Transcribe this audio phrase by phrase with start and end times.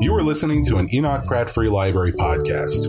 [0.00, 2.86] You are listening to an Enoch Pratt Free Library podcast.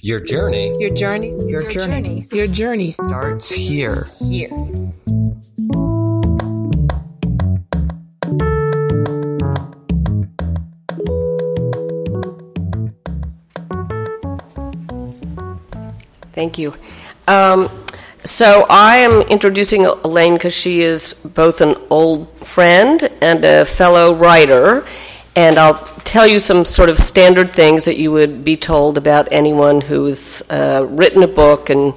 [0.00, 2.26] Your journey Your journey, your, Your journey, journey.
[2.32, 4.04] your journey starts here.
[4.20, 4.50] here.
[16.32, 16.74] Thank you.
[17.26, 17.68] Um,
[18.24, 24.14] so I am introducing Elaine because she is both an old friend and a fellow
[24.14, 24.86] writer,
[25.38, 29.28] and I'll tell you some sort of standard things that you would be told about
[29.30, 31.96] anyone who's uh, written a book, and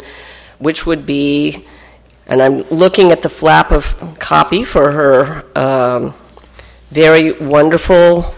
[0.60, 1.66] which would be,
[2.28, 6.14] and I'm looking at the flap of copy for her um,
[6.92, 8.32] very wonderful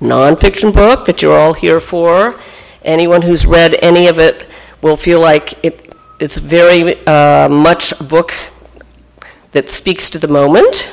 [0.00, 2.38] nonfiction book that you're all here for.
[2.84, 4.46] Anyone who's read any of it
[4.82, 8.32] will feel like it, it's very uh, much a book
[9.50, 10.92] that speaks to the moment.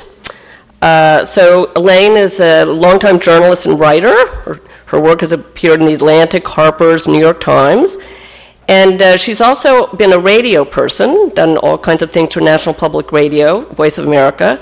[0.82, 4.26] Uh, so, Elaine is a longtime journalist and writer.
[4.42, 7.96] Her, her work has appeared in the Atlantic, Harper's, New York Times.
[8.68, 12.74] And uh, she's also been a radio person, done all kinds of things for National
[12.74, 14.60] Public Radio, Voice of America.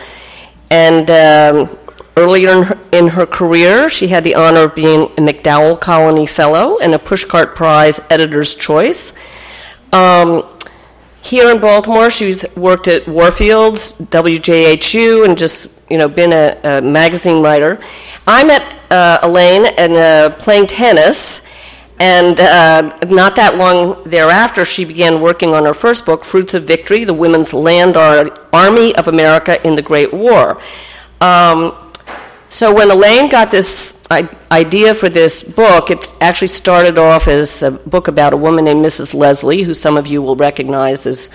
[0.70, 1.78] And um,
[2.16, 6.26] earlier in her, in her career, she had the honor of being a MacDowell Colony
[6.26, 9.14] Fellow and a Pushcart Prize Editor's Choice.
[9.92, 10.44] Um,
[11.22, 16.80] here in Baltimore, she's worked at Warfield's, WJHU, and just you know been a, a
[16.80, 17.80] magazine writer.
[18.26, 21.46] I met uh, Elaine and uh, playing tennis,
[21.98, 26.64] and uh, not that long thereafter, she began working on her first book, Fruits of
[26.64, 30.60] Victory: The Women's Land Ar- Army of America in the Great War.
[31.20, 31.89] Um,
[32.50, 37.70] so when Elaine got this idea for this book, it actually started off as a
[37.70, 39.14] book about a woman named Mrs.
[39.14, 41.30] Leslie, who some of you will recognize as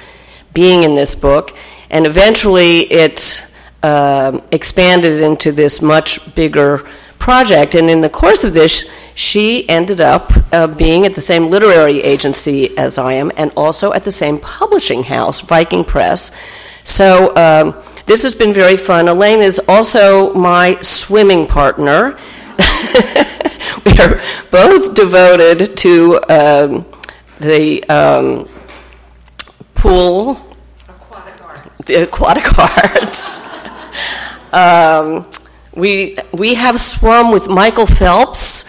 [0.53, 1.55] being in this book,
[1.89, 3.47] and eventually it
[3.81, 6.85] um expanded into this much bigger
[7.17, 7.75] project.
[7.75, 8.85] And in the course of this,
[9.15, 13.93] she ended up uh, being at the same literary agency as I am, and also
[13.93, 16.31] at the same publishing house, Viking Press.
[16.83, 17.33] So.
[17.37, 19.07] Um, this has been very fun.
[19.07, 22.17] Elaine is also my swimming partner.
[23.85, 24.21] we are
[24.51, 26.85] both devoted to um,
[27.39, 28.47] the um,
[29.73, 30.39] pool,
[31.85, 33.41] the aquatic arts.
[34.53, 35.27] um,
[35.75, 38.65] we we have swum with Michael Phelps.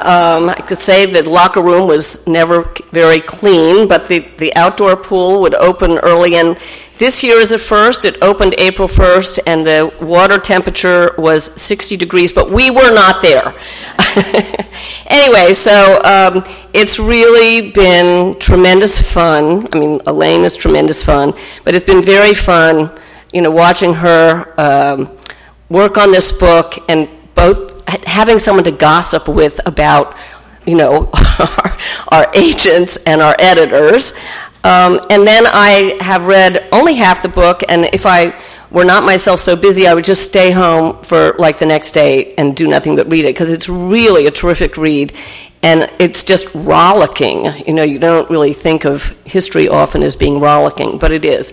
[0.00, 4.96] Um, I could say the locker room was never very clean, but the, the outdoor
[4.96, 6.36] pool would open early.
[6.36, 6.56] And
[6.98, 8.04] this year is a first.
[8.04, 13.22] It opened April 1st, and the water temperature was 60 degrees, but we were not
[13.22, 13.54] there.
[15.06, 19.68] anyway, so um, it's really been tremendous fun.
[19.72, 22.96] I mean, Elaine is tremendous fun, but it's been very fun,
[23.32, 25.16] you know, watching her um,
[25.68, 30.16] work on this book and both having someone to gossip with about,
[30.66, 31.78] you know, our,
[32.08, 34.14] our agents and our editors.
[34.64, 38.38] Um, and then I have read only half the book, and if I
[38.70, 42.34] were not myself so busy, I would just stay home for like the next day
[42.34, 45.12] and do nothing but read it because it's really a terrific read.
[45.62, 47.46] And it's just rollicking.
[47.66, 51.52] You know, you don't really think of history often as being rollicking, but it is.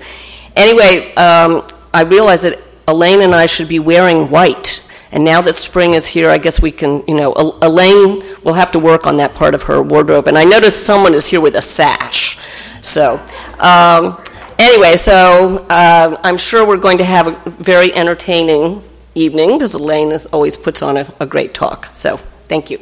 [0.56, 4.84] Anyway, um, I realize that Elaine and I should be wearing white.
[5.12, 8.72] And now that spring is here, I guess we can, you know, Elaine will have
[8.72, 10.28] to work on that part of her wardrobe.
[10.28, 12.38] And I noticed someone is here with a sash.
[12.86, 13.20] So,
[13.58, 14.22] um,
[14.60, 18.84] anyway, so uh, I'm sure we're going to have a very entertaining
[19.16, 21.90] evening because Elaine is, always puts on a, a great talk.
[21.94, 22.78] So, thank you.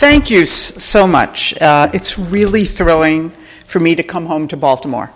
[0.00, 1.56] Thank you so much.
[1.60, 3.32] Uh, it's really thrilling
[3.66, 5.12] for me to come home to Baltimore.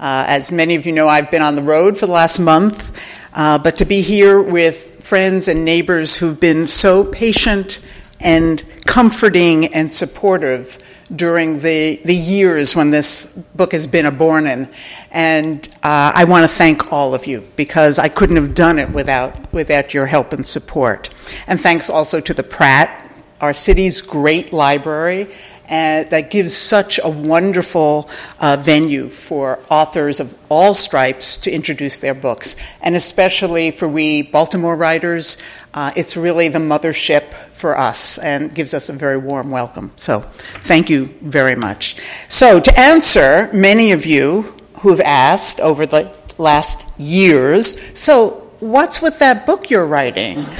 [0.00, 2.98] Uh, as many of you know, I've been on the road for the last month,
[3.32, 7.78] uh, but to be here with friends and neighbors who've been so patient
[8.24, 10.78] and comforting and supportive
[11.14, 14.68] during the, the years when this book has been a born in.
[15.10, 18.90] And uh, I want to thank all of you because I couldn't have done it
[18.90, 21.10] without, without your help and support.
[21.46, 23.02] And thanks also to the Pratt
[23.40, 25.30] our city's great library
[25.64, 28.08] uh, that gives such a wonderful
[28.38, 32.56] uh, venue for authors of all stripes to introduce their books.
[32.80, 35.38] And especially for we Baltimore writers,
[35.72, 39.90] uh, it's really the mothership for us and gives us a very warm welcome.
[39.96, 40.20] So
[40.62, 41.96] thank you very much.
[42.28, 49.00] So, to answer many of you who have asked over the last years, so what's
[49.00, 50.46] with that book you're writing?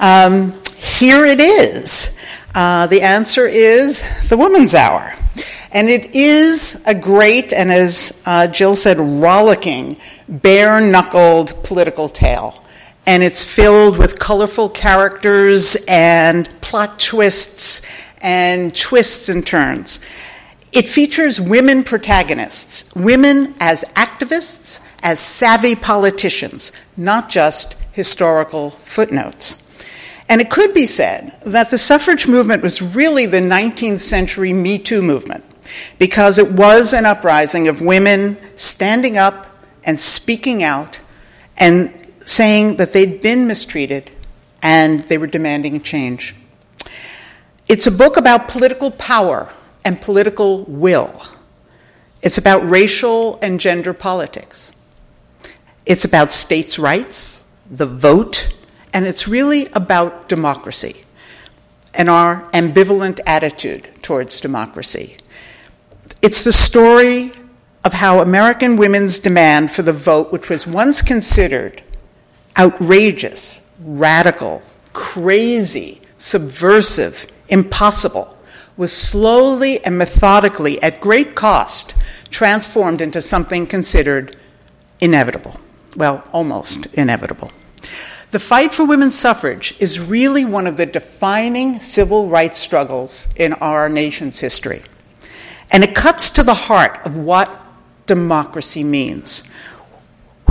[0.00, 2.18] Um, here it is.
[2.54, 5.14] Uh, the answer is The Woman's Hour.
[5.72, 9.96] And it is a great, and as uh, Jill said, rollicking,
[10.28, 12.64] bare knuckled political tale.
[13.06, 17.82] And it's filled with colorful characters and plot twists
[18.18, 20.00] and twists and turns.
[20.72, 29.62] It features women protagonists, women as activists, as savvy politicians, not just historical footnotes.
[30.30, 34.78] And it could be said that the suffrage movement was really the 19th century Me
[34.78, 35.42] Too movement
[35.98, 39.48] because it was an uprising of women standing up
[39.82, 41.00] and speaking out
[41.56, 41.92] and
[42.24, 44.12] saying that they'd been mistreated
[44.62, 46.36] and they were demanding change.
[47.66, 49.52] It's a book about political power
[49.84, 51.22] and political will.
[52.22, 54.70] It's about racial and gender politics.
[55.86, 58.54] It's about states' rights, the vote,
[58.92, 61.04] and it's really about democracy
[61.94, 65.16] and our ambivalent attitude towards democracy.
[66.22, 67.32] It's the story
[67.84, 71.82] of how American women's demand for the vote, which was once considered
[72.58, 78.36] outrageous, radical, crazy, subversive, impossible,
[78.76, 81.94] was slowly and methodically, at great cost,
[82.30, 84.36] transformed into something considered
[85.00, 85.58] inevitable.
[85.96, 87.50] Well, almost inevitable.
[88.30, 93.54] The fight for women's suffrage is really one of the defining civil rights struggles in
[93.54, 94.82] our nation's history.
[95.72, 97.50] And it cuts to the heart of what
[98.06, 99.42] democracy means.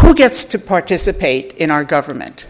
[0.01, 2.47] Who gets to participate in our government?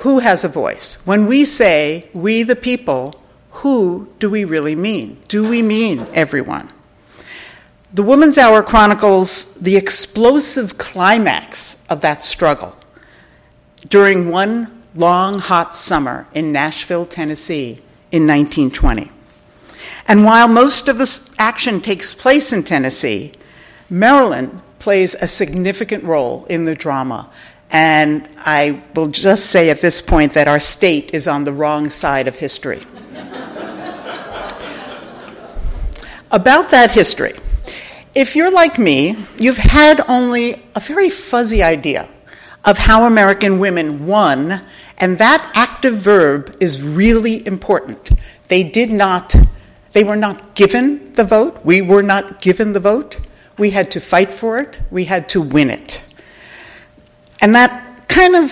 [0.00, 0.96] Who has a voice?
[1.06, 3.18] When we say, we the people,
[3.52, 5.22] who do we really mean?
[5.28, 6.70] Do we mean everyone?
[7.94, 12.76] The Woman's Hour chronicles the explosive climax of that struggle
[13.88, 17.80] during one long, hot summer in Nashville, Tennessee
[18.10, 19.10] in 1920.
[20.06, 23.32] And while most of the action takes place in Tennessee,
[23.88, 27.30] Maryland plays a significant role in the drama.
[27.70, 31.88] And I will just say at this point that our state is on the wrong
[31.88, 32.82] side of history.
[36.32, 37.34] About that history,
[38.14, 42.08] if you're like me, you've had only a very fuzzy idea
[42.64, 44.62] of how American women won,
[44.98, 48.10] and that active verb is really important.
[48.48, 49.34] They did not,
[49.92, 51.64] they were not given the vote.
[51.64, 53.18] We were not given the vote.
[53.58, 56.04] We had to fight for it, we had to win it.
[57.40, 58.50] And that kind of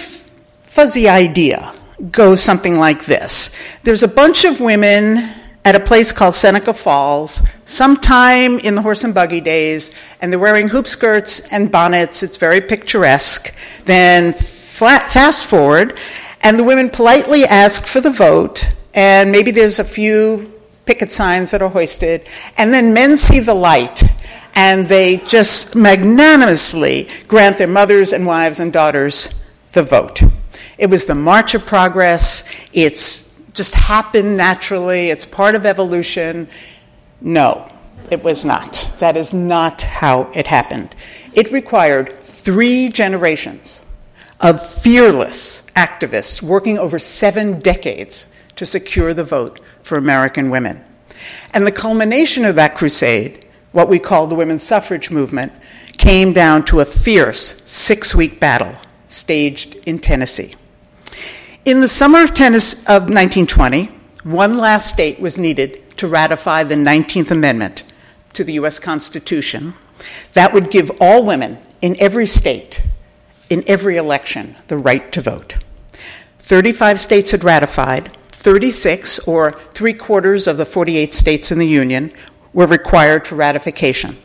[0.65, 1.75] fuzzy idea
[2.11, 5.35] goes something like this There's a bunch of women
[5.65, 10.39] at a place called Seneca Falls sometime in the horse and buggy days, and they're
[10.39, 12.23] wearing hoop skirts and bonnets.
[12.23, 13.55] It's very picturesque.
[13.85, 15.99] Then flat, fast forward,
[16.41, 20.53] and the women politely ask for the vote, and maybe there's a few
[20.87, 22.27] picket signs that are hoisted,
[22.57, 24.03] and then men see the light.
[24.55, 29.41] And they just magnanimously grant their mothers and wives and daughters
[29.73, 30.23] the vote.
[30.79, 32.49] It was the March of Progress.
[32.73, 36.49] It's just happened naturally, it's part of evolution.
[37.21, 37.71] No,
[38.11, 38.89] it was not.
[38.99, 40.95] That is not how it happened.
[41.33, 43.85] It required three generations
[44.41, 50.85] of fearless activists working over seven decades to secure the vote for American women.
[51.53, 55.53] And the culmination of that crusade, what we call the women's suffrage movement,
[55.97, 58.75] came down to a fierce six week battle
[59.09, 60.55] staged in Tennessee.
[61.69, 63.91] In the summer of, tennis, of 1920,
[64.23, 67.85] one last state was needed to ratify the 19th Amendment
[68.33, 68.79] to the U.S.
[68.79, 69.75] Constitution
[70.33, 72.87] that would give all women in every state,
[73.51, 75.57] in every election, the right to vote.
[76.39, 82.11] 35 states had ratified, 36, or three quarters of the 48 states in the Union,
[82.55, 84.17] were required for ratification.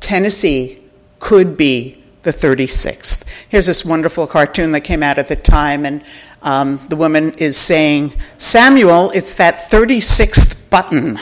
[0.00, 0.82] Tennessee
[1.20, 3.24] could be the 36th.
[3.48, 6.02] Here's this wonderful cartoon that came out at the time, and
[6.44, 11.18] um, the woman is saying, Samuel, it's that 36th button.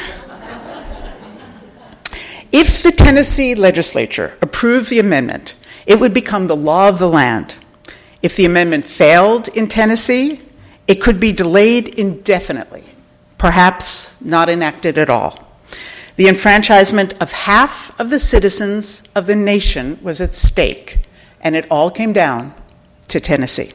[2.51, 5.55] if the Tennessee legislature approved the amendment,
[5.87, 7.57] it would become the law of the land.
[8.21, 10.41] If the amendment failed in Tennessee,
[10.89, 12.85] it could be delayed indefinitely,
[13.39, 15.49] perhaps not enacted at all.
[16.17, 20.99] The enfranchisement of half of the citizens of the nation was at stake,
[21.41, 22.55] and it all came down
[23.09, 23.73] to Tennessee.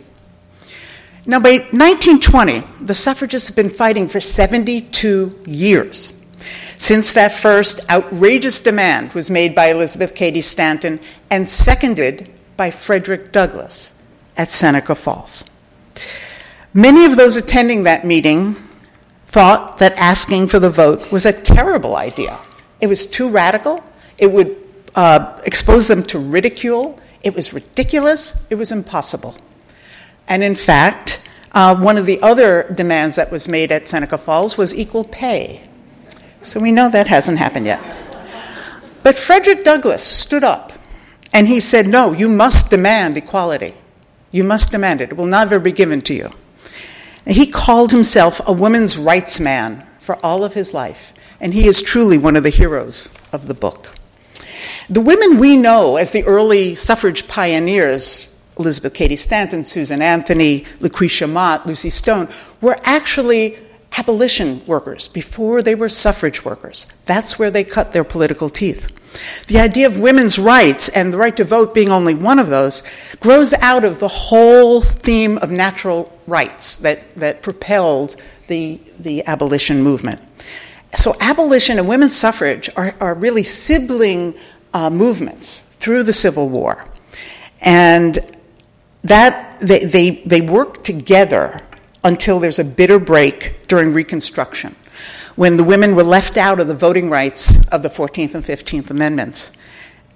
[1.29, 6.13] Now, by 1920, the suffragists have been fighting for 72 years
[6.77, 13.33] since that first outrageous demand was made by Elizabeth Cady Stanton and seconded by Frederick
[13.33, 13.93] Douglass
[14.37, 15.43] at Seneca Falls.
[16.73, 18.55] Many of those attending that meeting
[19.25, 22.39] thought that asking for the vote was a terrible idea
[22.79, 23.83] It was too radical.
[24.17, 24.55] It would
[24.95, 26.99] uh, expose them to ridicule.
[27.23, 28.45] It was ridiculous.
[28.49, 29.35] It was impossible.
[30.27, 34.57] And in fact, uh, one of the other demands that was made at Seneca Falls
[34.57, 35.61] was equal pay.
[36.41, 37.81] So we know that hasn't happened yet.
[39.03, 40.73] But Frederick Douglass stood up
[41.33, 43.73] and he said, No, you must demand equality.
[44.31, 45.11] You must demand it.
[45.11, 46.29] It will never be given to you.
[47.25, 51.67] And he called himself a woman's rights man for all of his life, and he
[51.67, 53.93] is truly one of the heroes of the book.
[54.89, 61.27] The women we know as the early suffrage pioneers, Elizabeth Cady Stanton, Susan Anthony, Lucretia
[61.27, 62.29] Mott, Lucy Stone,
[62.61, 63.57] were actually
[63.97, 66.85] abolition workers before they were suffrage workers.
[67.05, 68.87] That's where they cut their political teeth.
[69.47, 72.83] The idea of women's rights and the right to vote being only one of those
[73.19, 78.15] grows out of the whole theme of natural rights that, that propelled
[78.47, 80.21] the, the abolition movement.
[80.95, 84.35] So, abolition and women's suffrage are, are really sibling
[84.73, 86.85] uh, movements through the Civil War.
[87.61, 88.36] And
[89.03, 91.61] that they, they, they work together
[92.03, 94.75] until there's a bitter break during Reconstruction
[95.35, 98.89] when the women were left out of the voting rights of the 14th and 15th
[98.89, 99.51] Amendments.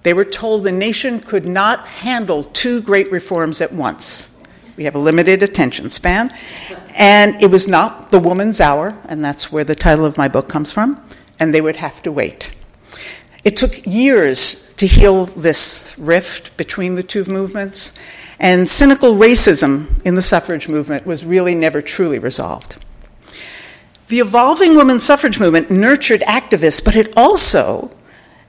[0.04, 4.32] They were told the nation could not handle two great reforms at once.
[4.78, 6.36] We have a limited attention span.
[6.96, 10.50] And it was not the woman's hour, and that's where the title of my book
[10.50, 11.06] comes from,
[11.40, 12.56] and they would have to wait.
[13.44, 17.94] It took years to heal this rift between the two movements,
[18.42, 22.76] and cynical racism in the suffrage movement was really never truly resolved.
[24.08, 27.92] The evolving women's suffrage movement nurtured activists, but it also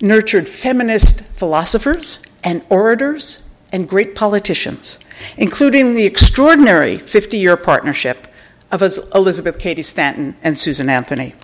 [0.01, 4.99] nurtured feminist philosophers and orators and great politicians,
[5.37, 8.29] including the extraordinary 50 year partnership
[8.73, 8.83] of
[9.15, 11.35] Elizabeth Cady Stanton and Susan Anthony.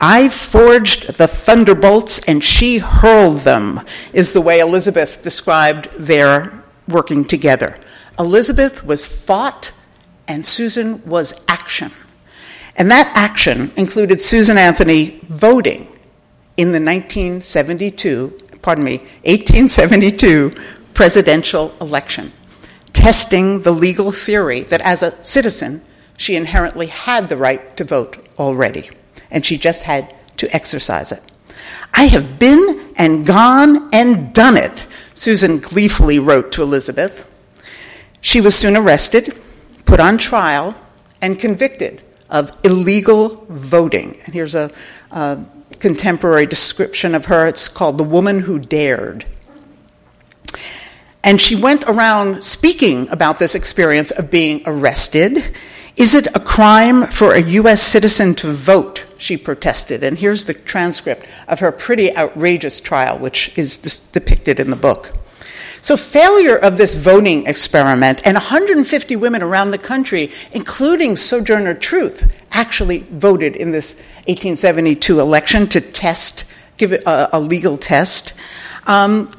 [0.00, 3.80] I forged the thunderbolts and she hurled them,
[4.12, 7.78] is the way Elizabeth described their working together.
[8.18, 9.72] Elizabeth was thought
[10.28, 11.92] and Susan was action.
[12.76, 15.88] And that action included Susan Anthony voting
[16.56, 20.52] in the 1972, pardon me, 1872
[20.94, 22.32] presidential election,
[22.92, 25.82] testing the legal theory that as a citizen,
[26.16, 28.88] she inherently had the right to vote already,
[29.30, 31.22] and she just had to exercise it.
[31.92, 34.86] I have been and gone and done it,
[35.16, 37.26] Susan gleefully wrote to Elizabeth.
[38.20, 39.40] She was soon arrested,
[39.86, 40.74] put on trial,
[41.22, 44.20] and convicted of illegal voting.
[44.26, 44.70] And here's a,
[45.10, 45.42] a
[45.78, 47.46] contemporary description of her.
[47.46, 49.24] It's called The Woman Who Dared.
[51.24, 55.56] And she went around speaking about this experience of being arrested.
[55.96, 57.80] Is it a crime for a U.S.
[57.80, 59.06] citizen to vote?
[59.16, 60.04] She protested.
[60.04, 65.14] And here's the transcript of her pretty outrageous trial, which is depicted in the book.
[65.80, 72.30] So, failure of this voting experiment, and 150 women around the country, including Sojourner Truth,
[72.50, 73.94] actually voted in this
[74.26, 76.44] 1872 election to test,
[76.76, 78.34] give it a, a legal test.
[78.86, 79.30] Um,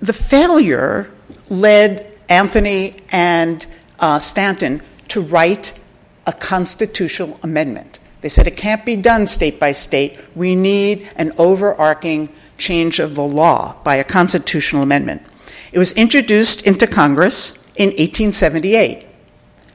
[0.00, 1.10] the failure
[1.48, 3.64] led Anthony and
[4.00, 5.78] uh, Stanton to write
[6.26, 7.98] a constitutional amendment.
[8.22, 10.18] They said it can't be done state by state.
[10.34, 15.22] We need an overarching change of the law by a constitutional amendment.
[15.70, 19.06] It was introduced into Congress in 1878,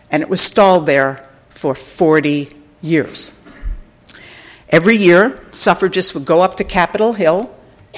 [0.09, 2.49] and it was stalled there for 40
[2.81, 3.33] years.
[4.69, 7.53] Every year, suffragists would go up to Capitol Hill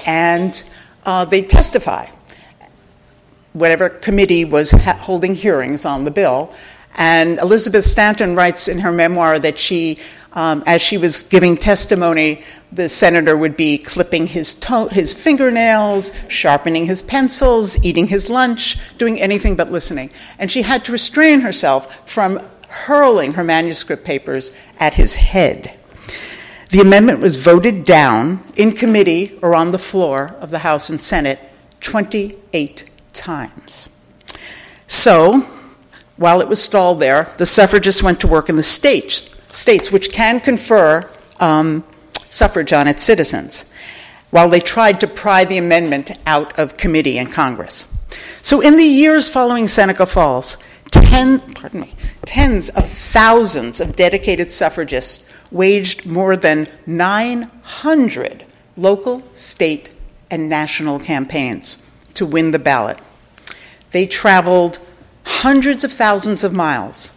[0.06, 0.62] and
[1.06, 2.08] uh, they'd testify.
[3.54, 6.54] Whatever committee was ha- holding hearings on the bill.
[7.00, 10.00] And Elizabeth Stanton writes in her memoir that she
[10.34, 14.56] um, as she was giving testimony, the senator would be clipping his,
[14.92, 20.12] his fingernails, sharpening his pencils, eating his lunch, doing anything but listening.
[20.38, 25.78] And she had to restrain herself from hurling her manuscript papers at his head.
[26.70, 31.02] The amendment was voted down in committee or on the floor of the House and
[31.02, 31.40] Senate
[31.82, 33.90] 28 times.
[34.86, 35.59] So,
[36.20, 40.12] while it was stalled there, the suffragists went to work in the states states which
[40.12, 41.10] can confer
[41.40, 41.84] um,
[42.30, 43.72] suffrage on its citizens,
[44.30, 47.92] while they tried to pry the amendment out of committee and Congress.
[48.42, 50.58] So, in the years following Seneca Falls,
[50.92, 51.94] ten, pardon me,
[52.26, 58.46] tens of thousands of dedicated suffragists waged more than 900
[58.78, 59.90] local, state,
[60.30, 61.82] and national campaigns
[62.14, 63.00] to win the ballot.
[63.92, 64.80] They traveled
[65.30, 67.14] hundreds of thousands of miles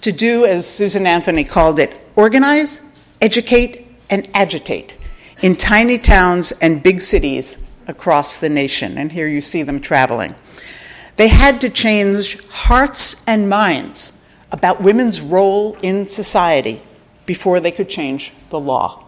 [0.00, 2.80] to do, as Susan Anthony called it, organize,
[3.20, 4.96] educate, and agitate
[5.42, 8.96] in tiny towns and big cities across the nation.
[8.96, 10.34] And here you see them traveling.
[11.16, 14.12] They had to change hearts and minds
[14.52, 16.80] about women's role in society
[17.26, 19.04] before they could change the law.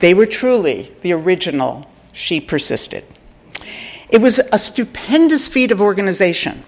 [0.00, 3.04] They were truly the original She Persisted.
[4.10, 6.64] It was a stupendous feat of organization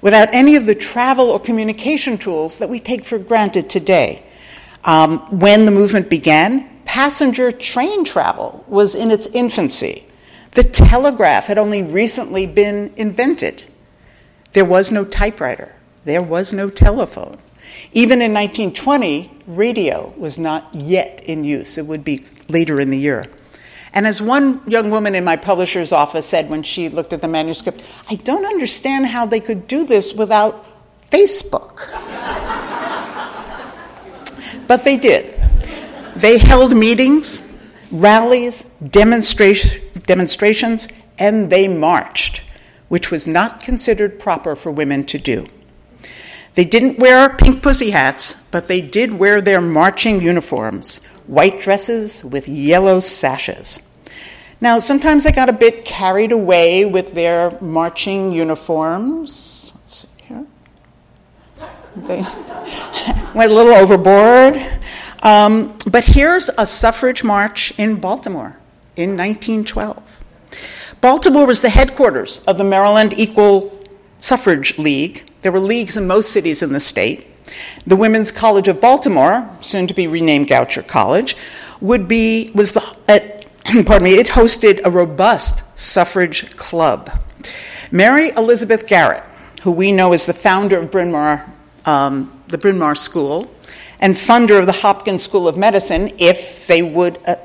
[0.00, 4.22] without any of the travel or communication tools that we take for granted today.
[4.84, 10.04] Um, when the movement began, passenger train travel was in its infancy.
[10.52, 13.64] The telegraph had only recently been invented.
[14.52, 17.38] There was no typewriter, there was no telephone.
[17.92, 21.78] Even in 1920, radio was not yet in use.
[21.78, 23.24] It would be later in the year.
[23.92, 27.28] And as one young woman in my publisher's office said when she looked at the
[27.28, 30.64] manuscript, I don't understand how they could do this without
[31.10, 31.88] Facebook.
[34.68, 35.34] but they did.
[36.14, 37.52] They held meetings,
[37.90, 42.42] rallies, demonstra- demonstrations, and they marched,
[42.88, 45.46] which was not considered proper for women to do.
[46.54, 52.24] They didn't wear pink pussy hats, but they did wear their marching uniforms, white dresses
[52.24, 53.78] with yellow sashes.
[54.60, 59.72] Now, sometimes they got a bit carried away with their marching uniforms.
[59.76, 60.46] Let's see here.
[61.96, 62.16] They
[63.34, 64.60] went a little overboard.
[65.22, 68.58] Um, but here's a suffrage march in Baltimore
[68.96, 70.18] in 1912.
[71.00, 73.78] Baltimore was the headquarters of the Maryland Equal
[74.18, 75.30] Suffrage League.
[75.42, 77.29] There were leagues in most cities in the state.
[77.86, 81.36] The Women's College of Baltimore, soon to be renamed Goucher College,
[81.80, 83.46] would be was the at,
[83.86, 87.10] pardon me, it hosted a robust suffrage club.
[87.90, 89.24] Mary Elizabeth Garrett,
[89.62, 91.44] who we know as the founder of Bryn Mawr,
[91.84, 93.50] um, the Bryn Mawr School,
[93.98, 97.36] and funder of the Hopkins School of Medicine, if they would uh,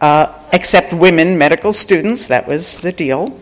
[0.00, 3.38] uh, accept women medical students, that was the deal,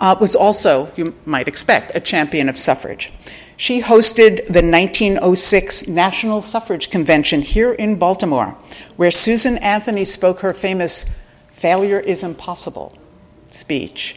[0.00, 3.12] uh, was also, you might expect, a champion of suffrage.
[3.60, 8.56] She hosted the 1906 National Suffrage Convention here in Baltimore,
[8.96, 11.04] where Susan Anthony spoke her famous
[11.50, 12.96] Failure is Impossible
[13.50, 14.16] speech.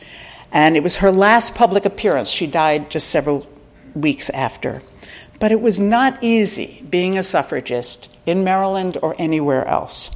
[0.53, 2.29] And it was her last public appearance.
[2.29, 3.45] She died just several
[3.93, 4.81] weeks after.
[5.41, 10.15] But it was not easy being a suffragist in Maryland or anywhere else.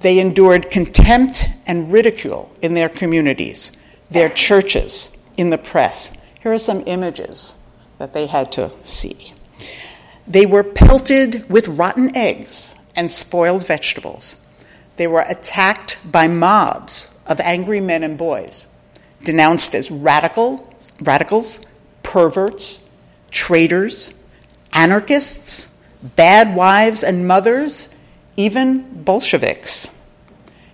[0.00, 3.76] They endured contempt and ridicule in their communities,
[4.10, 6.10] their churches, in the press.
[6.40, 7.54] Here are some images
[7.98, 9.32] that they had to see.
[10.26, 14.36] They were pelted with rotten eggs and spoiled vegetables.
[14.96, 18.66] They were attacked by mobs of angry men and boys,
[19.22, 21.60] denounced as radical, radicals,
[22.02, 22.80] perverts,
[23.30, 24.14] traitors,
[24.72, 25.70] anarchists,
[26.02, 27.94] bad wives and mothers,
[28.36, 29.94] even Bolsheviks.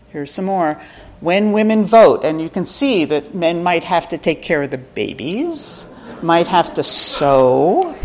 [0.09, 0.81] Here's some more.
[1.21, 4.71] When women vote, and you can see that men might have to take care of
[4.71, 5.87] the babies,
[6.23, 7.97] might have to sew.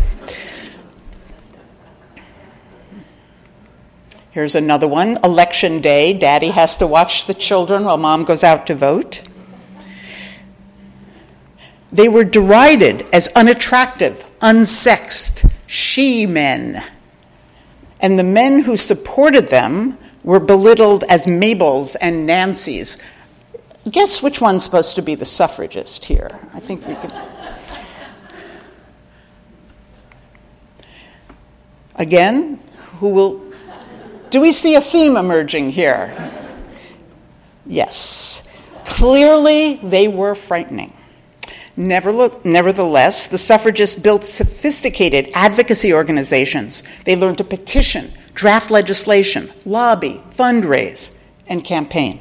[4.30, 6.12] Here's another one election day.
[6.12, 9.22] Daddy has to watch the children while mom goes out to vote.
[11.90, 16.84] They were derided as unattractive, unsexed, she men.
[18.00, 23.00] And the men who supported them were belittled as Mabels and Nancys.
[23.90, 26.38] Guess which one's supposed to be the suffragist here?
[26.52, 27.37] I think we can.
[31.98, 32.60] Again,
[32.98, 33.52] who will.
[34.30, 36.32] Do we see a theme emerging here?
[37.66, 38.48] Yes.
[38.84, 40.94] Clearly, they were frightening.
[41.76, 46.82] Nevertheless, the suffragists built sophisticated advocacy organizations.
[47.04, 52.20] They learned to petition, draft legislation, lobby, fundraise, and campaign.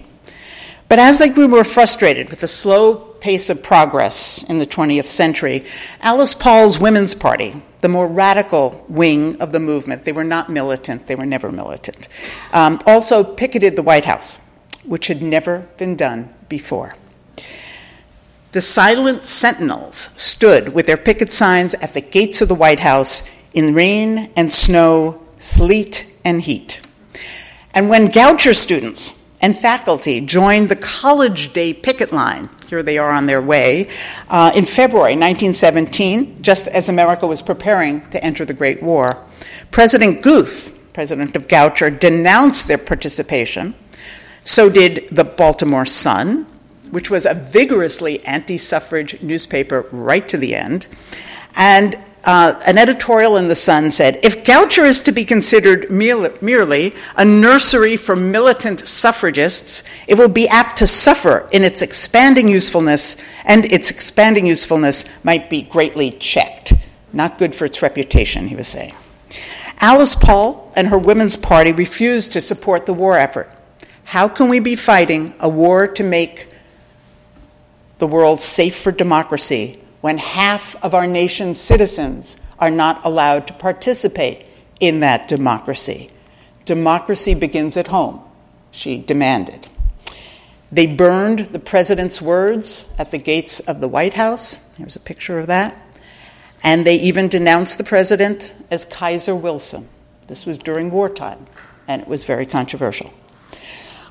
[0.90, 5.08] But as they grew more frustrated with the slow pace of progress in the 20th
[5.08, 5.66] century,
[6.00, 11.08] Alice Paul's Women's Party, the more radical wing of the movement, they were not militant,
[11.08, 12.08] they were never militant,
[12.54, 14.40] um, also picketed the White House,
[14.86, 16.96] which had never been done before.
[18.54, 23.24] The silent sentinels stood with their picket signs at the gates of the White House
[23.54, 26.80] in rain and snow, sleet and heat.
[27.74, 33.10] And when Goucher students and faculty joined the College Day picket line, here they are
[33.10, 33.90] on their way,
[34.30, 39.24] uh, in February 1917, just as America was preparing to enter the Great War,
[39.72, 43.74] President Guth, president of Goucher, denounced their participation.
[44.44, 46.46] So did the Baltimore Sun,
[46.92, 50.88] which was a vigorously anti suffrage newspaper right to the end.
[51.56, 56.94] And uh, an editorial in The Sun said if Goucher is to be considered merely
[57.16, 63.18] a nursery for militant suffragists, it will be apt to suffer in its expanding usefulness,
[63.46, 66.74] and its expanding usefulness might be greatly checked.
[67.14, 68.94] Not good for its reputation, he was saying.
[69.80, 73.52] Alice Paul and her Women's Party refused to support the war effort.
[74.04, 76.50] How can we be fighting a war to make
[78.00, 83.52] the world safe for democracy when half of our nation's citizens are not allowed to
[83.52, 84.46] participate
[84.80, 86.10] in that democracy.
[86.64, 88.22] Democracy begins at home,
[88.72, 89.68] she demanded.
[90.72, 94.62] They burned the president's words at the gates of the White House.
[94.78, 95.76] Here's a picture of that.
[96.64, 99.90] And they even denounced the president as Kaiser Wilson.
[100.28, 101.48] This was during wartime,
[101.86, 103.12] and it was very controversial.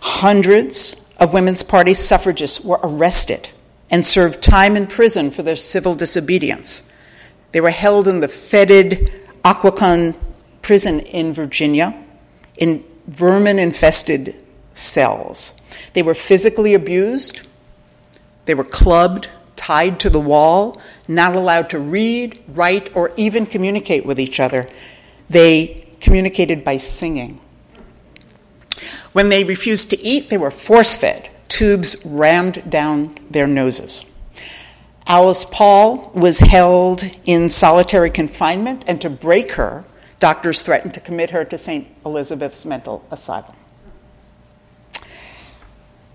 [0.02, 3.48] Hundreds of Women's Party suffragists were arrested
[3.90, 6.92] and served time in prison for their civil disobedience.
[7.53, 9.12] They were held in the fetid
[9.44, 10.16] Occoquan
[10.62, 12.03] prison in Virginia
[12.57, 14.35] in vermin infested
[14.75, 15.53] cells.
[15.92, 17.46] They were physically abused,
[18.46, 24.05] they were clubbed, tied to the wall, not allowed to read, write, or even communicate
[24.05, 24.68] with each other.
[25.31, 27.40] They communicated by singing.
[29.12, 34.04] When they refused to eat, they were force fed tubes rammed down their noses.
[35.06, 39.85] Alice Paul was held in solitary confinement, and to break her,
[40.18, 41.87] doctors threatened to commit her to St.
[42.04, 43.54] Elizabeth's mental asylum.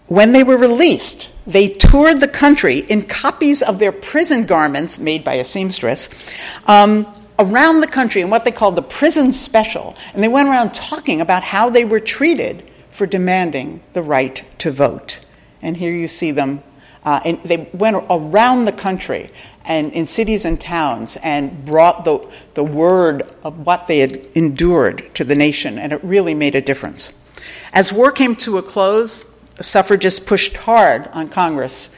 [0.08, 5.24] When they were released, they toured the country in copies of their prison garments made
[5.24, 6.10] by a seamstress
[6.66, 7.08] um,
[7.40, 9.96] around the country in what they called the prison special.
[10.14, 12.70] And they went around talking about how they were treated
[13.02, 15.20] for demanding the right to vote.
[15.60, 16.62] And here you see them.
[17.04, 19.32] Uh, and they went around the country
[19.66, 22.20] and in cities and towns and brought the,
[22.54, 26.62] the word of what they had endured to the nation, and it really made a
[26.62, 27.12] difference.
[27.74, 29.26] As war came to a close,
[29.60, 31.90] suffragists pushed hard on Congress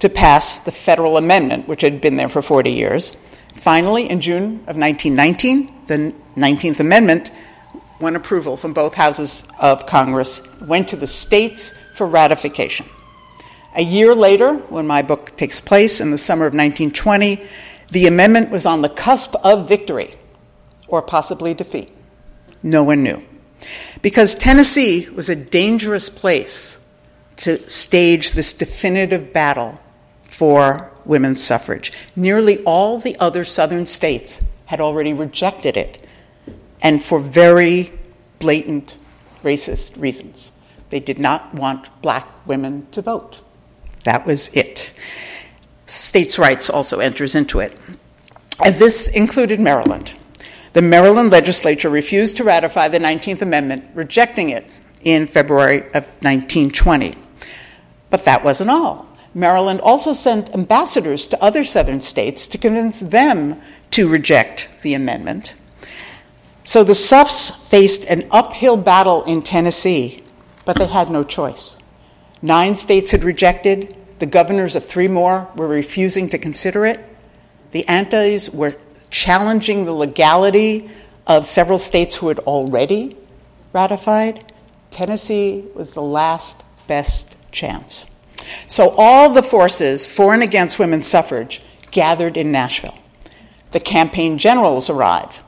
[0.00, 3.16] to pass the federal amendment, which had been there for 40 years.
[3.56, 7.30] Finally, in June of 1919, the 19th Amendment
[8.00, 12.86] won approval from both houses of Congress, went to the states for ratification.
[13.76, 17.42] A year later, when my book takes place in the summer of 1920,
[17.90, 20.14] the amendment was on the cusp of victory
[20.88, 21.92] or possibly defeat.
[22.62, 23.22] No one knew.
[24.02, 26.78] Because Tennessee was a dangerous place
[27.36, 29.78] to stage this definitive battle
[30.22, 31.92] for women's suffrage.
[32.14, 36.03] Nearly all the other southern states had already rejected it
[36.84, 37.90] and for very
[38.38, 38.98] blatant
[39.42, 40.52] racist reasons.
[40.90, 43.40] They did not want black women to vote.
[44.04, 44.92] That was it.
[45.86, 47.76] States' rights also enters into it.
[48.62, 50.14] And this included Maryland.
[50.74, 54.66] The Maryland legislature refused to ratify the 19th Amendment, rejecting it
[55.02, 57.14] in February of 1920.
[58.10, 59.08] But that wasn't all.
[59.34, 65.54] Maryland also sent ambassadors to other southern states to convince them to reject the amendment.
[66.64, 70.24] So the Suffs faced an uphill battle in Tennessee,
[70.64, 71.76] but they had no choice.
[72.40, 77.00] Nine states had rejected, the governors of three more were refusing to consider it.
[77.72, 78.76] The antis were
[79.10, 80.90] challenging the legality
[81.26, 83.16] of several states who had already
[83.74, 84.52] ratified.
[84.90, 88.06] Tennessee was the last best chance.
[88.66, 92.98] So all the forces for and against women's suffrage gathered in Nashville.
[93.72, 95.40] The campaign generals arrived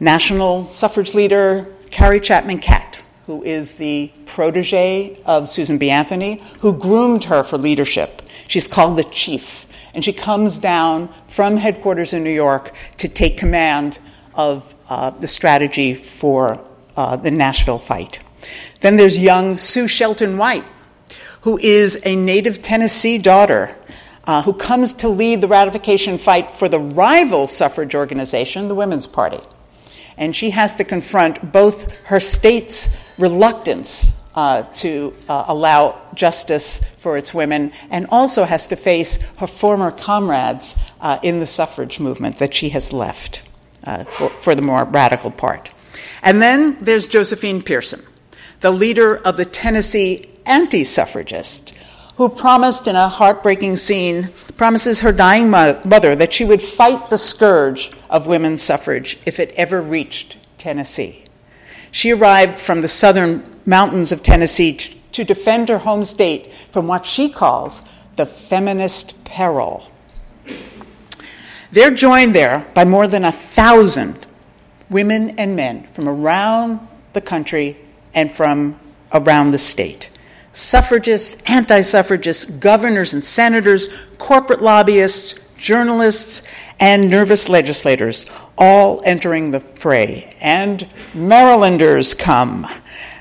[0.00, 5.90] national suffrage leader Carrie Chapman Catt, who is the protege of Susan B.
[5.90, 8.22] Anthony, who groomed her for leadership.
[8.46, 13.38] She's called the chief, and she comes down from headquarters in New York to take
[13.38, 13.98] command
[14.34, 16.60] of uh, the strategy for
[16.96, 18.20] uh, the Nashville fight.
[18.80, 20.64] Then there's young Sue Shelton White,
[21.42, 23.74] who is a native Tennessee daughter
[24.24, 29.06] uh, who comes to lead the ratification fight for the rival suffrage organization, the Women's
[29.06, 29.40] Party
[30.18, 37.16] and she has to confront both her state's reluctance uh, to uh, allow justice for
[37.16, 42.36] its women, and also has to face her former comrades uh, in the suffrage movement
[42.36, 43.40] that she has left
[43.84, 45.72] uh, for, for the more radical part.
[46.22, 48.02] And then there's Josephine Pearson,
[48.60, 51.72] the leader of the Tennessee anti suffragists,
[52.18, 57.16] who promised in a heartbreaking scene, promises her dying mother that she would fight the
[57.16, 61.22] scourge of women's suffrage if it ever reached Tennessee.
[61.92, 64.76] She arrived from the southern mountains of Tennessee
[65.12, 67.82] to defend her home state from what she calls
[68.16, 69.88] the feminist peril.
[71.70, 74.26] They're joined there by more than a thousand
[74.90, 76.80] women and men from around
[77.12, 77.78] the country
[78.12, 78.80] and from
[79.12, 80.10] around the state.
[80.58, 86.42] Suffragists, anti suffragists, governors and senators, corporate lobbyists, journalists,
[86.80, 90.34] and nervous legislators, all entering the fray.
[90.40, 92.66] And Marylanders come.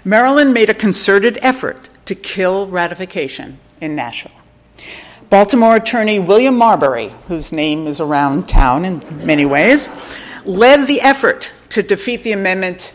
[0.03, 4.31] Maryland made a concerted effort to kill ratification in Nashville.
[5.29, 9.89] Baltimore attorney William Marbury, whose name is around town in many ways,
[10.43, 12.93] led the effort to defeat the amendment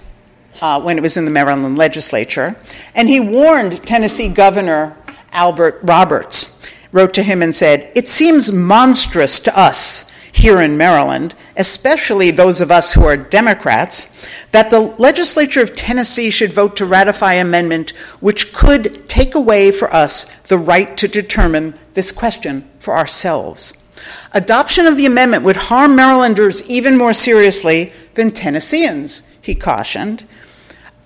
[0.60, 2.56] uh, when it was in the Maryland legislature,
[2.94, 4.96] and he warned Tennessee Governor
[5.32, 6.60] Albert Roberts,
[6.92, 12.60] wrote to him and said, It seems monstrous to us here in Maryland, especially those
[12.60, 14.16] of us who are Democrats,
[14.50, 19.92] that the legislature of Tennessee should vote to ratify amendment which could take away for
[19.92, 23.72] us the right to determine this question for ourselves.
[24.32, 30.26] Adoption of the amendment would harm Marylanders even more seriously than Tennesseans, he cautioned,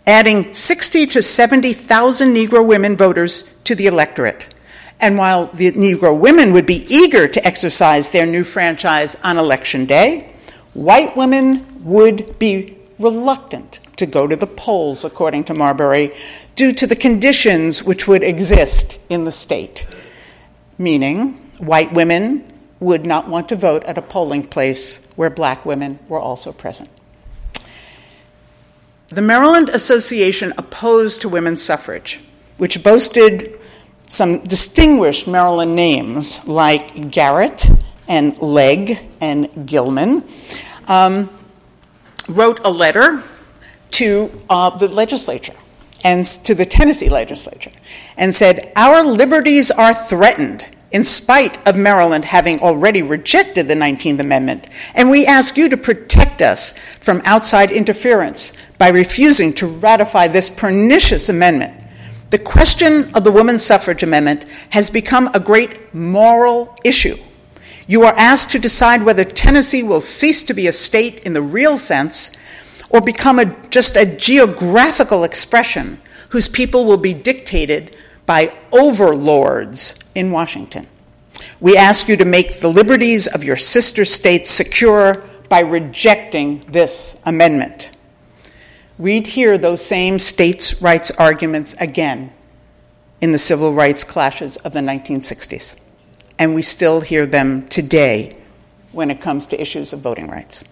[0.07, 4.55] adding 60 to 70,000 Negro women voters to the electorate.
[5.01, 9.87] And while the Negro women would be eager to exercise their new franchise on election
[9.87, 10.33] day,
[10.75, 16.15] white women would be reluctant to go to the polls, according to Marbury,
[16.55, 19.87] due to the conditions which would exist in the state.
[20.79, 25.99] Meaning, white women would not want to vote at a polling place where black women
[26.09, 26.91] were also present.
[29.09, 32.21] The Maryland Association opposed to women's suffrage,
[32.57, 33.61] which boasted
[34.09, 37.69] some distinguished Maryland names like Garrett
[38.09, 40.25] and Legg and Gilman,
[40.89, 41.31] um,
[42.29, 43.23] wrote a letter
[43.91, 45.55] to uh, the legislature
[46.03, 47.73] and to the Tennessee legislature
[48.17, 54.21] and said, Our liberties are threatened in spite of Maryland having already rejected the 19th
[54.21, 60.29] Amendment, and we ask you to protect us from outside interference by refusing to ratify
[60.29, 61.87] this pernicious amendment
[62.31, 67.17] the question of the women's suffrage amendment has become a great moral issue.
[67.87, 71.43] You are asked to decide whether Tennessee will cease to be a state in the
[71.43, 72.33] real sense
[72.91, 77.97] or become a, just a geographical expression whose people will be dictated
[78.27, 80.87] by overlords in Washington.
[81.61, 87.19] We ask you to make the liberties of your sister states secure by rejecting this
[87.25, 87.93] amendment.
[88.99, 92.33] We'd hear those same states' rights arguments again
[93.21, 95.77] in the civil rights clashes of the 1960s.
[96.39, 98.39] And we still hear them today
[98.93, 100.65] when it comes to issues of voting rights.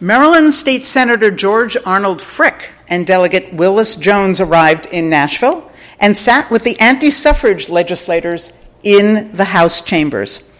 [0.00, 6.50] Maryland State Senator George Arnold Frick and Delegate Willis Jones arrived in Nashville and sat
[6.50, 8.52] with the anti suffrage legislators
[8.82, 10.50] in the House chambers.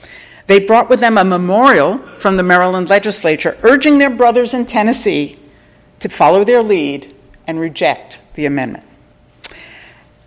[0.47, 5.39] They brought with them a memorial from the Maryland legislature urging their brothers in Tennessee
[6.01, 7.15] to follow their lead
[7.47, 8.85] and reject the amendment.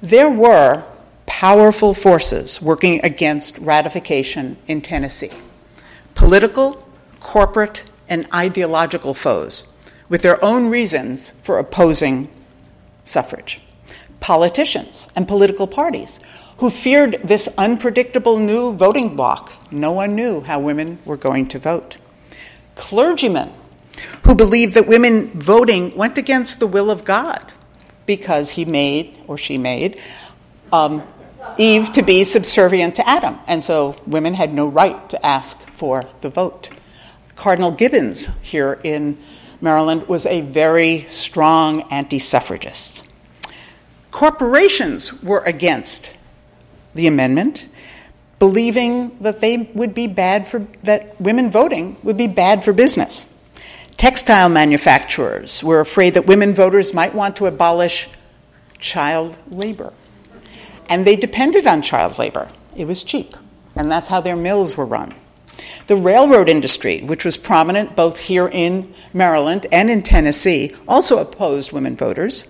[0.01, 0.83] There were
[1.25, 5.31] powerful forces working against ratification in Tennessee
[6.15, 6.83] political,
[7.19, 9.67] corporate, and ideological foes
[10.09, 12.27] with their own reasons for opposing
[13.03, 13.61] suffrage.
[14.19, 16.19] Politicians and political parties
[16.57, 19.53] who feared this unpredictable new voting bloc.
[19.71, 21.97] No one knew how women were going to vote.
[22.75, 23.51] Clergymen
[24.23, 27.53] who believed that women voting went against the will of God
[28.05, 29.99] because he made, or she made,
[30.71, 31.03] um,
[31.57, 33.37] Eve to be subservient to Adam.
[33.47, 36.69] And so women had no right to ask for the vote.
[37.35, 39.17] Cardinal Gibbons here in
[39.61, 43.03] Maryland was a very strong anti suffragist.
[44.17, 46.15] Corporations were against
[46.95, 47.67] the amendment,
[48.39, 53.27] believing that they would be bad for that women voting would be bad for business.
[53.95, 58.09] Textile manufacturers were afraid that women voters might want to abolish
[58.79, 59.93] child labor.
[60.89, 62.49] And they depended on child labor.
[62.75, 63.37] It was cheap,
[63.75, 65.13] and that's how their mills were run.
[65.85, 71.71] The railroad industry, which was prominent both here in Maryland and in Tennessee, also opposed
[71.71, 72.47] women voters.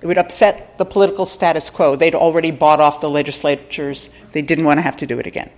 [0.00, 1.96] It would upset the political status quo.
[1.96, 5.50] They'd already bought off the legislatures, they didn't want to have to do it again.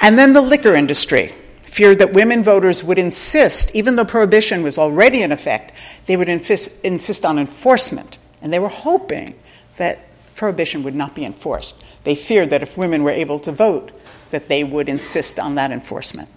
[0.00, 1.34] And then the liquor industry,
[1.74, 5.72] feared that women voters would insist, even though prohibition was already in effect,
[6.06, 8.16] they would insist, insist on enforcement.
[8.40, 9.34] And they were hoping
[9.76, 11.82] that prohibition would not be enforced.
[12.04, 13.90] They feared that if women were able to vote,
[14.30, 16.28] that they would insist on that enforcement.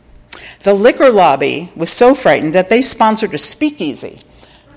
[0.63, 4.21] The liquor lobby was so frightened that they sponsored a speakeasy,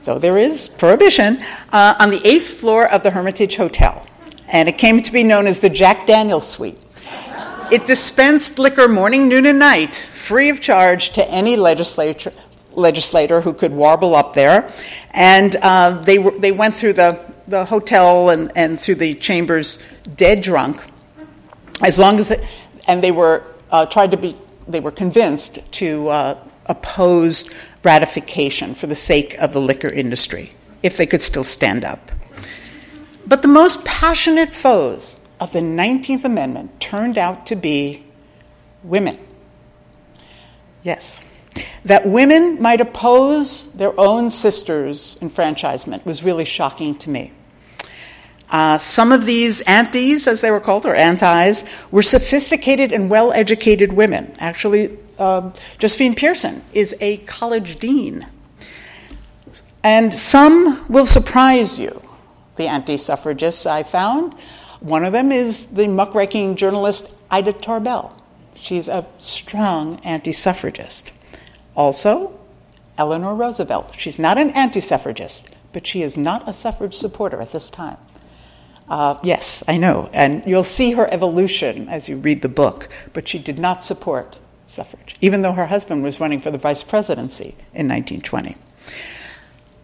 [0.04, 1.38] though there is prohibition,
[1.72, 4.06] uh, on the eighth floor of the Hermitage Hotel.
[4.48, 6.78] And it came to be known as the Jack Daniels Suite.
[7.70, 12.32] It dispensed liquor morning, noon, and night, free of charge to any legislator,
[12.72, 14.72] legislator who could warble up there.
[15.12, 19.78] And uh, they, were, they went through the, the hotel and, and through the chambers
[20.16, 20.82] dead drunk,
[21.80, 22.44] as long as, it,
[22.88, 24.36] and they were uh, tried to be,
[24.66, 27.50] they were convinced to uh, oppose
[27.82, 32.10] ratification for the sake of the liquor industry, if they could still stand up.
[33.26, 38.04] But the most passionate foes of the 19th Amendment turned out to be
[38.82, 39.18] women.
[40.82, 41.20] Yes.
[41.84, 47.32] That women might oppose their own sisters' enfranchisement was really shocking to me.
[48.50, 53.32] Uh, some of these antis, as they were called, or antis, were sophisticated and well
[53.32, 54.34] educated women.
[54.40, 58.26] Actually, uh, Josephine Pearson is a college dean.
[59.84, 62.02] And some will surprise you,
[62.56, 64.34] the anti suffragists I found.
[64.80, 68.16] One of them is the muckraking journalist Ida Tarbell.
[68.54, 71.12] She's a strong anti suffragist.
[71.76, 72.38] Also,
[72.98, 73.94] Eleanor Roosevelt.
[73.96, 77.96] She's not an anti suffragist, but she is not a suffrage supporter at this time.
[78.88, 80.10] Uh, yes, I know.
[80.12, 84.39] And you'll see her evolution as you read the book, but she did not support
[84.70, 88.56] suffrage, even though her husband was running for the vice presidency in 1920.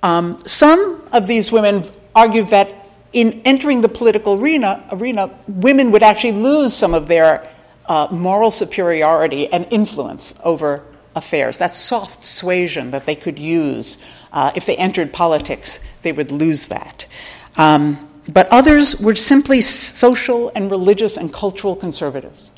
[0.02, 6.02] Um, some of these women argued that in entering the political arena, arena women would
[6.02, 7.48] actually lose some of their
[7.86, 11.58] uh, moral superiority and influence over affairs.
[11.58, 13.98] That soft suasion that they could use
[14.32, 17.06] uh, if they entered politics, they would lose that.
[17.56, 22.50] Um, but others were simply social and religious and cultural conservatives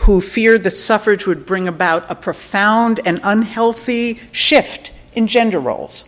[0.00, 6.04] who feared that suffrage would bring about a profound and unhealthy shift in gender roles.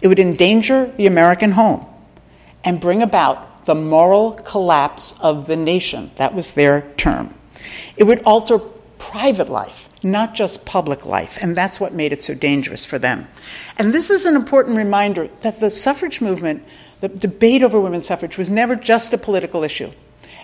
[0.00, 1.86] It would endanger the American home
[2.64, 6.10] and bring about the moral collapse of the nation.
[6.16, 7.34] That was their term.
[7.96, 8.58] It would alter
[8.98, 13.28] private life, not just public life, and that's what made it so dangerous for them.
[13.78, 16.64] And this is an important reminder that the suffrage movement
[17.00, 19.90] the debate over women's suffrage was never just a political issue.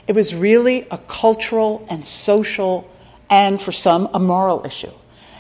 [0.07, 2.89] It was really a cultural and social,
[3.29, 4.93] and for some, a moral issue.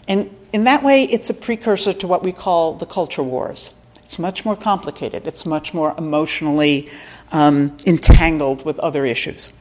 [0.08, 3.72] And in that way, it's a precursor to what we call the culture wars.
[4.04, 6.90] It's much more complicated, it's much more emotionally
[7.32, 9.52] um, entangled with other issues.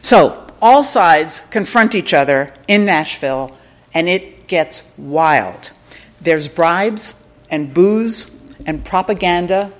[0.00, 3.56] So, all sides confront each other in Nashville,
[3.94, 5.70] and it gets wild.
[6.20, 7.14] There's bribes
[7.50, 8.34] and booze
[8.66, 9.72] and propaganda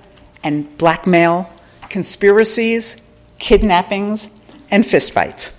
[0.45, 1.53] and blackmail,
[1.89, 3.03] conspiracies,
[3.39, 4.31] kidnappings,
[4.71, 5.59] and fistfights.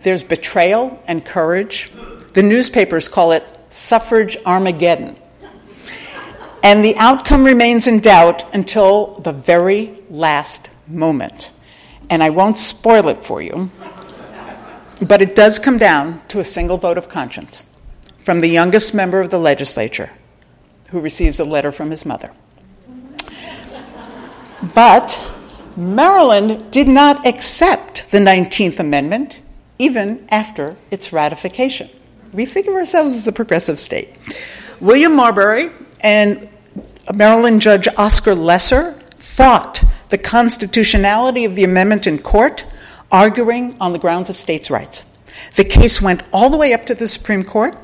[0.00, 1.90] There's betrayal and courage.
[2.34, 5.16] The newspapers call it suffrage Armageddon.
[6.62, 11.52] And the outcome remains in doubt until the very last moment.
[12.10, 13.70] And I won't spoil it for you,
[15.00, 17.62] but it does come down to a single vote of conscience
[18.24, 20.10] from the youngest member of the legislature
[20.90, 22.30] who receives a letter from his mother.
[24.74, 25.18] But
[25.76, 29.40] Maryland did not accept the 19th Amendment
[29.78, 31.88] even after its ratification.
[32.32, 34.10] We think of ourselves as a progressive state.
[34.80, 36.48] William Marbury and
[37.14, 42.64] Maryland Judge Oscar Leser fought the constitutionality of the amendment in court,
[43.10, 45.04] arguing on the grounds of states' rights.
[45.56, 47.76] The case went all the way up to the Supreme Court,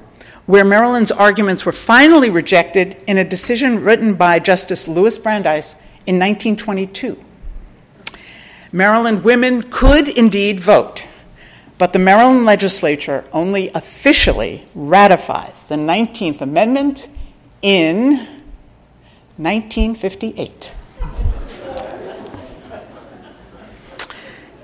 [0.47, 5.75] where Maryland's arguments were finally rejected in a decision written by Justice Louis Brandeis
[6.07, 7.25] in 1922.
[8.77, 11.07] Maryland women could indeed vote,
[11.79, 17.09] but the Maryland legislature only officially ratified the 19th Amendment
[17.63, 18.19] in
[19.39, 20.75] 1958.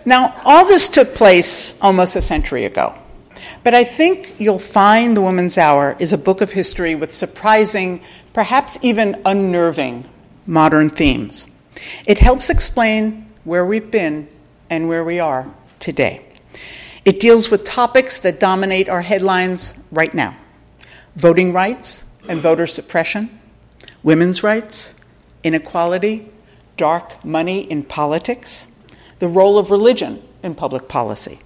[0.05, 2.94] Now, all this took place almost a century ago.
[3.64, 8.03] But I think you'll find The Woman's Hour is a book of history with surprising,
[8.35, 10.07] perhaps even unnerving
[10.46, 11.46] modern themes.
[12.07, 14.28] It helps explain where we've been
[14.70, 16.24] and where we are today.
[17.05, 20.37] It deals with topics that dominate our headlines right now
[21.16, 23.38] voting rights and voter suppression,
[24.02, 24.94] women's rights,
[25.44, 26.31] inequality,
[26.76, 28.66] dark money in politics,
[29.19, 31.38] the role of religion in public policy,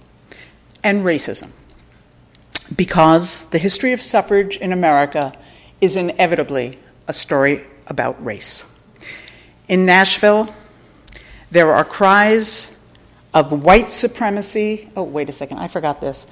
[0.83, 1.51] and racism.
[2.75, 5.37] Because the history of suffrage in America
[5.81, 8.65] is inevitably a story about race.
[9.67, 10.53] In Nashville,
[11.51, 12.79] there are cries
[13.33, 14.89] of white supremacy.
[14.95, 16.27] Oh, wait a second, I forgot this.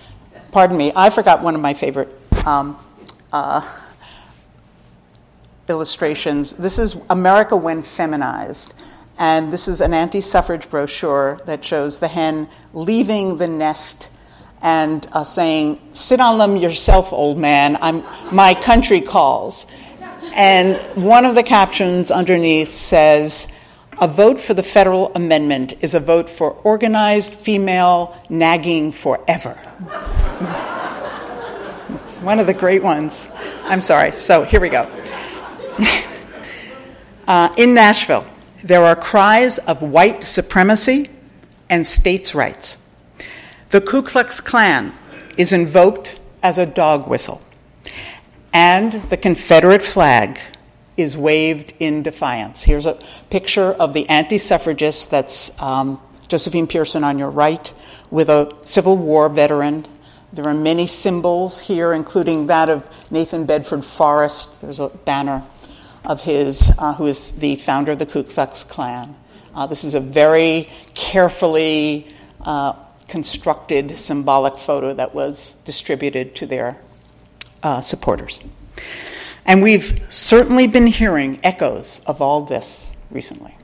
[0.52, 2.10] Pardon me, I forgot one of my favorite
[2.46, 2.78] um,
[3.32, 3.62] uh,
[5.68, 6.54] illustrations.
[6.54, 8.74] This is America When Feminized.
[9.18, 14.10] And this is an anti suffrage brochure that shows the hen leaving the nest
[14.62, 18.04] and uh, saying, Sit on them yourself, old man, I'm,
[18.34, 19.68] my country calls.
[20.36, 23.58] And one of the captions underneath says,
[24.02, 29.54] A vote for the federal amendment is a vote for organized female nagging forever.
[32.22, 33.30] one of the great ones.
[33.64, 34.12] I'm sorry.
[34.12, 34.90] So here we go.
[37.28, 38.28] uh, in Nashville,
[38.64, 41.10] there are cries of white supremacy
[41.70, 42.78] and states' rights.
[43.70, 44.94] The Ku Klux Klan
[45.38, 47.42] is invoked as a dog whistle,
[48.52, 50.40] and the Confederate flag
[50.98, 52.64] is waved in defiance.
[52.64, 52.98] Here's a
[53.30, 57.74] picture of the anti suffragist that's um, Josephine Pearson on your right
[58.10, 59.86] with a Civil War veteran.
[60.34, 64.62] There are many symbols here, including that of Nathan Bedford Forrest.
[64.62, 65.44] There's a banner
[66.04, 69.16] of his, uh, who is the founder of the Ku Klux Klan.
[69.54, 72.74] Uh, this is a very carefully uh,
[73.08, 76.78] constructed symbolic photo that was distributed to their
[77.64, 78.42] uh, supporters.
[79.46, 83.56] And we've certainly been hearing echoes of all this recently.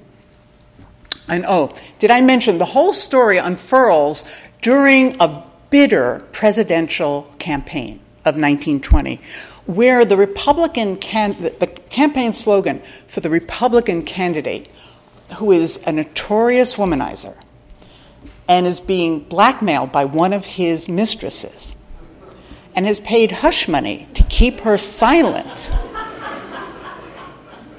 [1.27, 4.23] And oh, did I mention the whole story unfurls
[4.61, 7.93] during a bitter presidential campaign
[8.25, 9.19] of 1920,
[9.65, 14.69] where the Republican can, the campaign slogan for the Republican candidate,
[15.37, 17.35] who is a notorious womanizer,
[18.47, 21.73] and is being blackmailed by one of his mistresses
[22.75, 25.71] and has paid hush money to keep her silent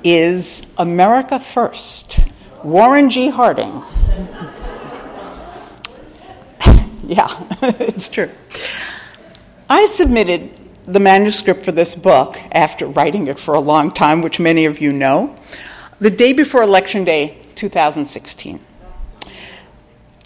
[0.05, 2.19] is America First.
[2.63, 3.29] Warren G.
[3.29, 3.71] Harding.
[7.05, 7.29] yeah,
[7.63, 8.31] it's true.
[9.69, 10.51] I submitted
[10.85, 14.81] the manuscript for this book after writing it for a long time, which many of
[14.81, 15.37] you know,
[16.01, 18.61] the day before Election Day 2016.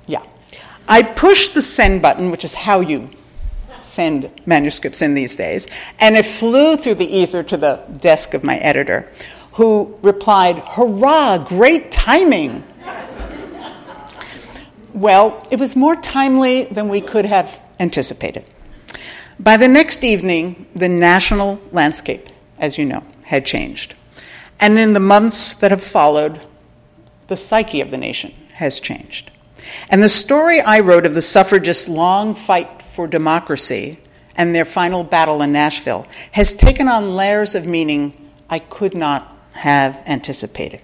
[0.06, 0.22] Yeah.
[0.88, 3.10] I pushed the send button, which is how you
[3.86, 5.68] send manuscripts in these days,
[5.98, 9.10] and it flew through the ether to the desk of my editor,
[9.52, 12.64] who replied, Hurrah, great timing!
[14.92, 18.50] well, it was more timely than we could have anticipated.
[19.38, 22.28] By the next evening, the national landscape,
[22.58, 23.94] as you know, had changed.
[24.58, 26.40] And in the months that have followed,
[27.26, 29.30] the psyche of the nation has changed.
[29.88, 33.98] And the story I wrote of the suffragists' long fight for democracy
[34.36, 39.34] and their final battle in Nashville has taken on layers of meaning I could not
[39.52, 40.82] have anticipated.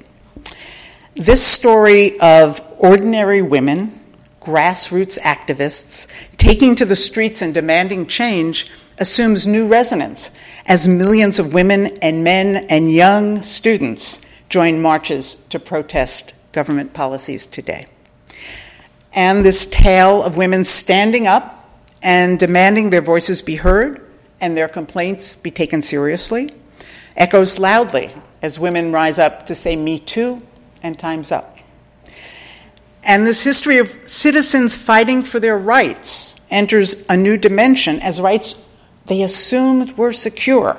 [1.14, 4.00] This story of ordinary women,
[4.40, 6.06] grassroots activists,
[6.38, 10.30] taking to the streets and demanding change assumes new resonance
[10.66, 17.46] as millions of women and men and young students join marches to protest government policies
[17.46, 17.86] today
[19.14, 21.68] and this tale of women standing up
[22.02, 24.04] and demanding their voices be heard
[24.40, 26.52] and their complaints be taken seriously
[27.16, 28.10] echoes loudly
[28.40, 30.42] as women rise up to say Me Too
[30.82, 31.58] and Time's Up.
[33.04, 38.64] And this history of citizens fighting for their rights enters a new dimension as rights
[39.06, 40.78] they assumed were secure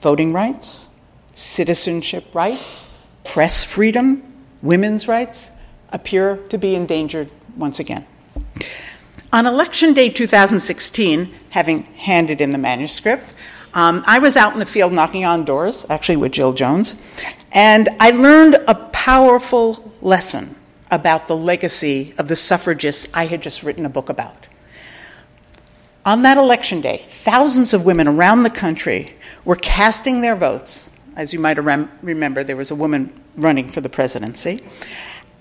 [0.00, 0.88] voting rights,
[1.34, 2.88] citizenship rights,
[3.24, 4.22] press freedom,
[4.62, 5.50] women's rights
[5.90, 8.06] appear to be endangered once again.
[9.32, 13.34] On election day 2016, having handed in the manuscript,
[13.74, 16.96] um, I was out in the field knocking on doors, actually with Jill Jones,
[17.52, 20.54] and I learned a powerful lesson
[20.90, 24.48] about the legacy of the suffragists I had just written a book about.
[26.06, 30.90] On that election day, thousands of women around the country were casting their votes.
[31.16, 34.64] As you might rem- remember, there was a woman running for the presidency.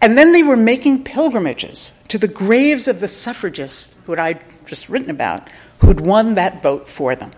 [0.01, 4.89] And then they were making pilgrimages to the graves of the suffragists who I'd just
[4.89, 7.31] written about, who'd won that vote for them.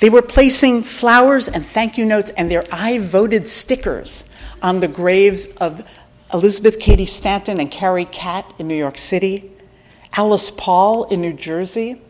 [0.00, 4.24] They were placing flowers and thank you notes and their I voted stickers
[4.60, 5.86] on the graves of
[6.32, 9.52] Elizabeth Cady Stanton and Carrie Catt in New York City,
[10.16, 12.00] Alice Paul in New Jersey,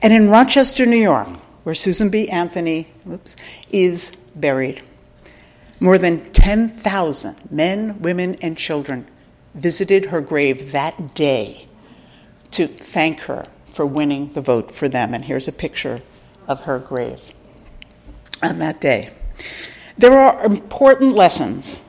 [0.00, 1.28] and in Rochester, New York,
[1.62, 2.28] where Susan B.
[2.28, 3.36] Anthony oops,
[3.70, 4.82] is buried.
[5.78, 9.06] More than 10,000 men, women, and children
[9.56, 11.66] visited her grave that day
[12.52, 15.12] to thank her for winning the vote for them.
[15.14, 16.00] And here's a picture
[16.46, 17.32] of her grave
[18.42, 19.12] on that day.
[19.98, 21.84] There are important lessons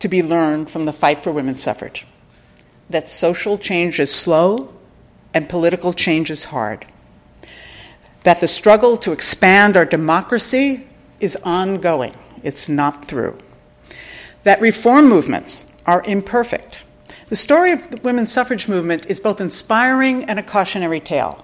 [0.00, 2.06] to be learned from the fight for women's suffrage
[2.90, 4.72] that social change is slow
[5.34, 6.86] and political change is hard,
[8.24, 10.86] that the struggle to expand our democracy
[11.20, 13.38] is ongoing, it's not through,
[14.44, 16.84] that reform movements are imperfect.
[17.30, 21.42] The story of the women's suffrage movement is both inspiring and a cautionary tale.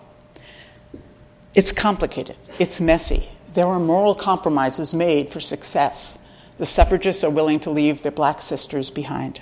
[1.55, 3.31] It's complicated, it's messy.
[3.55, 6.19] There are moral compromises made for success.
[6.59, 9.41] The suffragists are willing to leave their black sisters behind.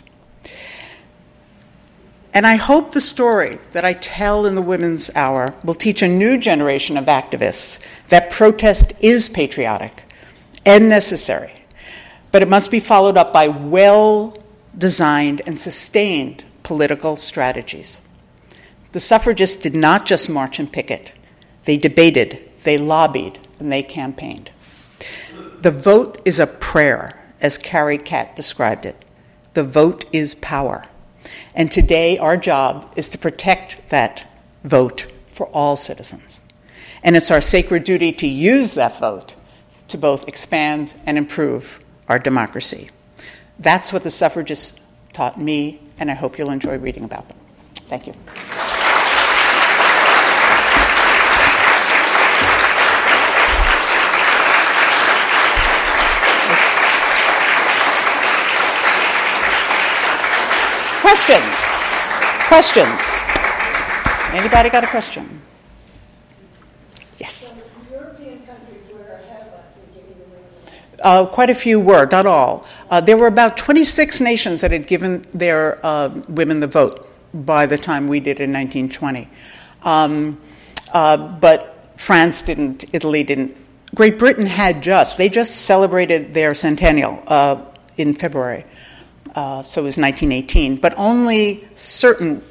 [2.32, 6.08] And I hope the story that I tell in the Woman's Hour will teach a
[6.08, 10.04] new generation of activists that protest is patriotic
[10.64, 11.52] and necessary,
[12.30, 14.41] but it must be followed up by well
[14.76, 18.00] designed and sustained political strategies.
[18.92, 21.12] The suffragists did not just march and picket,
[21.64, 24.50] they debated, they lobbied, and they campaigned.
[25.60, 29.04] The vote is a prayer, as Carrie Catt described it.
[29.54, 30.84] The vote is power.
[31.54, 34.26] And today, our job is to protect that
[34.64, 36.40] vote for all citizens.
[37.02, 39.34] And it's our sacred duty to use that vote
[39.88, 42.90] to both expand and improve our democracy.
[43.58, 44.78] That's what the suffragists
[45.12, 47.38] taught me, and I hope you'll enjoy reading about them.
[47.74, 48.14] Thank you.
[61.02, 61.64] Questions?
[62.48, 63.22] Questions?
[64.32, 65.42] Anybody got a question?
[67.18, 67.52] Yes.
[71.02, 72.66] Uh, quite a few were, not all.
[72.90, 77.66] Uh, there were about 26 nations that had given their uh, women the vote by
[77.66, 79.28] the time we did in 1920.
[79.82, 80.40] Um,
[80.92, 83.56] uh, but France didn't, Italy didn't.
[83.94, 87.60] Great Britain had just, they just celebrated their centennial uh,
[87.96, 88.64] in February.
[89.34, 90.76] Uh, so it was 1918.
[90.76, 92.42] But only certain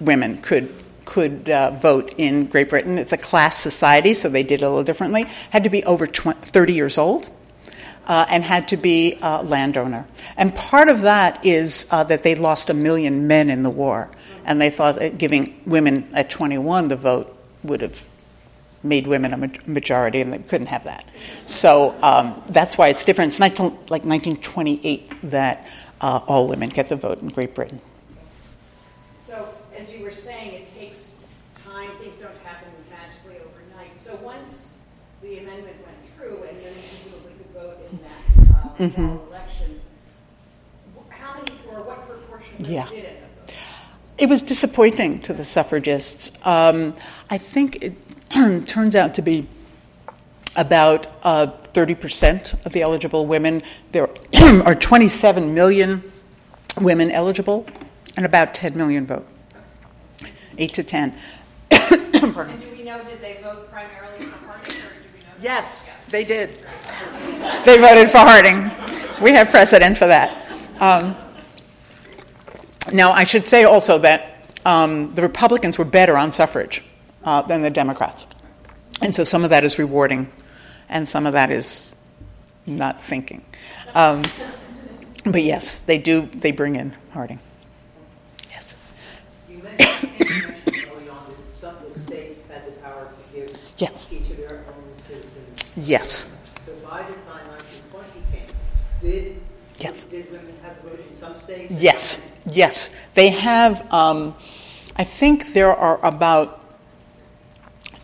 [0.00, 2.98] women could could uh, vote in Great Britain.
[2.98, 5.24] It's a class society, so they did a little differently.
[5.48, 7.30] Had to be over 20, 30 years old.
[8.08, 10.06] Uh, and had to be a landowner.
[10.38, 14.10] And part of that is uh, that they lost a million men in the war.
[14.46, 18.02] And they thought that giving women at 21 the vote would have
[18.82, 21.08] made women a majority, and they couldn't have that.
[21.46, 23.32] So um, that's why it's different.
[23.32, 25.66] It's 19, like 1928 that
[26.00, 27.80] uh, all women get the vote in Great Britain.
[29.20, 31.14] So, as you were saying, it takes
[31.54, 33.98] time, things don't happen magically overnight.
[33.98, 34.70] So, once
[35.22, 39.28] the amendment went through and women presumably could vote in that uh, mm-hmm.
[39.28, 39.80] election,
[41.10, 42.88] how many or what proportion yeah.
[42.88, 43.22] did it?
[44.18, 46.36] It was disappointing to the suffragists.
[46.44, 46.94] Um,
[47.30, 47.94] I think it
[48.66, 49.46] turns out to be
[50.56, 53.62] about uh, 30% of the eligible women.
[53.92, 54.08] There
[54.64, 56.02] are 27 million
[56.80, 57.66] women eligible
[58.16, 59.26] and about 10 million vote.
[60.58, 61.14] 8 to 10.
[61.70, 64.74] and do we know, did they vote primarily for Harding?
[65.40, 66.50] Yes, they did.
[67.64, 68.70] they voted for Harding.
[69.22, 70.46] We have precedent for that.
[70.80, 71.16] Um,
[72.92, 76.84] now, I should say also that um, the Republicans were better on suffrage
[77.24, 78.26] uh, than the Democrats.
[79.00, 80.30] And so some of that is rewarding
[80.88, 81.94] and some of that is
[82.66, 83.44] not thinking.
[83.94, 84.22] Um,
[85.24, 86.28] but yes, they do.
[86.32, 87.40] They bring in Harding.
[88.50, 88.76] Yes.
[89.48, 90.12] You mentioned,
[90.90, 94.08] early on that some of the states had the power to give yes.
[94.10, 95.67] each of their own citizens.
[95.80, 96.36] Yes.
[96.66, 97.46] So by the time
[97.92, 98.46] 1920 came,
[99.00, 99.40] did
[99.78, 100.04] yes.
[100.04, 101.72] did women have vote in some states?
[101.72, 102.24] Yes.
[102.50, 103.92] Yes, they have.
[103.92, 104.34] Um,
[104.96, 106.60] I think there are about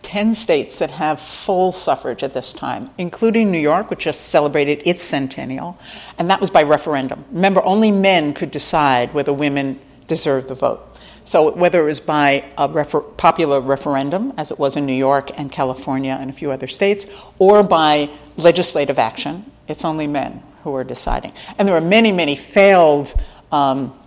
[0.02, 4.82] 10 states that have full suffrage at this time, including New York, which just celebrated
[4.84, 5.78] its centennial,
[6.18, 7.24] and that was by referendum.
[7.32, 10.93] Remember, only men could decide whether women deserved the vote.
[11.24, 15.30] So, whether it was by a refer- popular referendum, as it was in New York
[15.38, 17.06] and California and a few other states,
[17.38, 21.32] or by legislative action, it's only men who are deciding.
[21.58, 23.14] And there are many, many failed
[23.50, 23.98] um,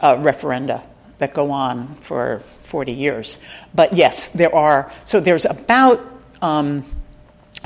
[0.00, 0.82] uh, referenda
[1.18, 3.38] that go on for 40 years.
[3.72, 6.00] But yes, there are, so there's about
[6.42, 6.84] um,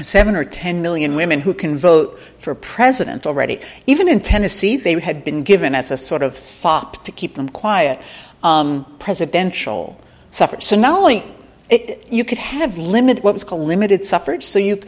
[0.01, 3.61] seven or 10 million women who can vote for president already.
[3.87, 7.49] Even in Tennessee, they had been given as a sort of sop to keep them
[7.49, 8.01] quiet,
[8.43, 10.63] um, presidential suffrage.
[10.63, 11.25] So not only
[11.71, 14.45] it, you could have limit what was called limited suffrage.
[14.45, 14.83] So you,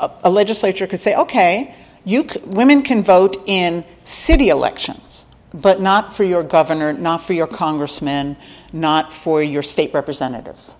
[0.00, 1.74] a, a legislature could say, okay,
[2.04, 7.46] you, women can vote in city elections, but not for your governor, not for your
[7.46, 8.36] congressman,
[8.72, 10.76] not for your state representatives.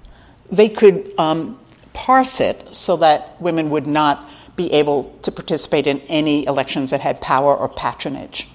[0.51, 1.59] They could um,
[1.93, 7.01] parse it so that women would not be able to participate in any elections that
[7.01, 8.49] had power or patronage.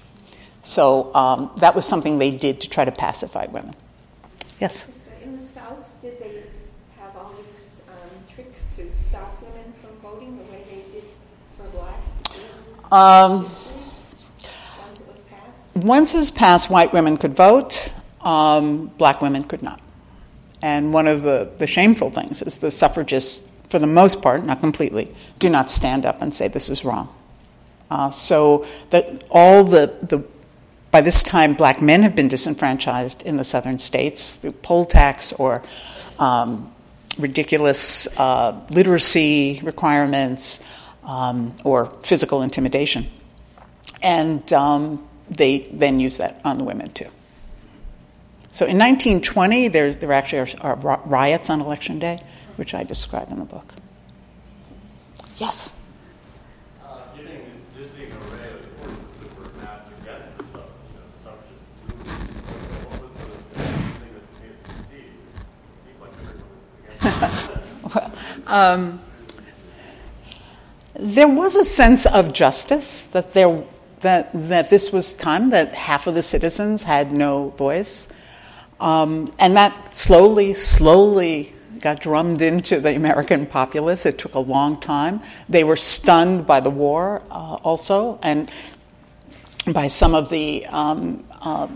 [0.62, 3.74] So um, that was something they did to try to pacify women.
[4.60, 4.88] Yes?
[5.22, 6.42] In the South, did they
[6.98, 11.04] have all these um, tricks to stop women from voting the way they did
[11.56, 12.22] for blacks?
[12.92, 13.44] Um,
[14.78, 15.76] once it was passed?
[15.76, 17.92] Once it was passed, white women could vote
[18.22, 19.80] um, black women could not.
[20.62, 24.60] And one of the, the shameful things is the suffragists for the most part, not
[24.60, 27.08] completely, do not stand up and say this is wrong.
[27.90, 30.22] Uh, so that all the, the
[30.90, 35.32] by this time, black men have been disenfranchised in the southern states through poll tax
[35.32, 35.62] or
[36.18, 36.72] um,
[37.18, 40.64] ridiculous uh, literacy requirements
[41.04, 43.06] um, or physical intimidation.
[44.02, 47.08] And um, they then use that on the women too.
[48.52, 52.20] So in 1920, there, there actually are, are riots on election day,
[52.56, 53.74] which I describe in the book.
[55.36, 55.76] Yes?
[68.46, 69.00] um,
[70.94, 73.64] there was a sense of justice that there
[74.00, 78.08] that that this was time that half of the citizens had no voice,
[78.80, 84.04] um, and that slowly, slowly got drummed into the American populace.
[84.04, 85.22] It took a long time.
[85.48, 88.50] They were stunned by the war, uh, also, and
[89.72, 91.68] by some of the um, uh,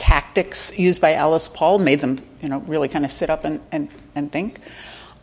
[0.00, 3.60] tactics used by Alice Paul, made them, you know, really kind of sit up and,
[3.70, 4.58] and, and think.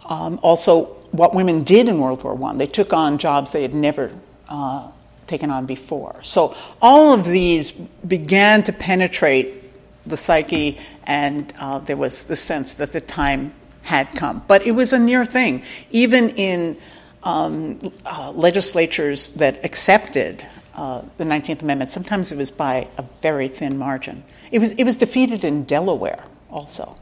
[0.05, 3.73] Um, also, what women did in World War I, they took on jobs they had
[3.73, 4.11] never
[4.47, 4.87] uh,
[5.25, 6.19] taken on before.
[6.21, 9.63] So all of these began to penetrate
[10.05, 14.43] the psyche, and uh, there was the sense that the time had come.
[14.47, 15.63] But it was a near thing.
[15.89, 16.77] Even in
[17.23, 23.47] um, uh, legislatures that accepted uh, the 19th Amendment, sometimes it was by a very
[23.47, 24.23] thin margin.
[24.51, 26.95] It was, it was defeated in Delaware also,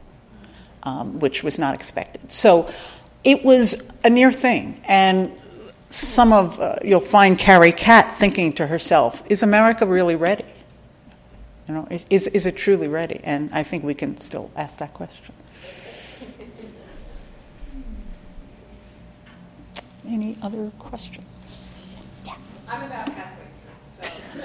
[0.82, 2.30] um, which was not expected.
[2.32, 2.70] So
[3.26, 4.80] it was a near thing.
[4.84, 5.32] And
[5.90, 10.44] some of, uh, you'll find Carrie Catt thinking to herself, is America really ready?
[11.68, 13.20] You know, is, is it truly ready?
[13.24, 15.34] And I think we can still ask that question.
[20.08, 21.68] Any other questions?
[22.24, 22.36] Yeah.
[22.68, 24.40] I'm about halfway through, so.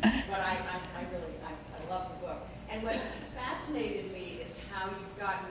[0.00, 2.48] but I, I, I really, I, I love the book.
[2.70, 5.50] And what's fascinated me is how you've gotten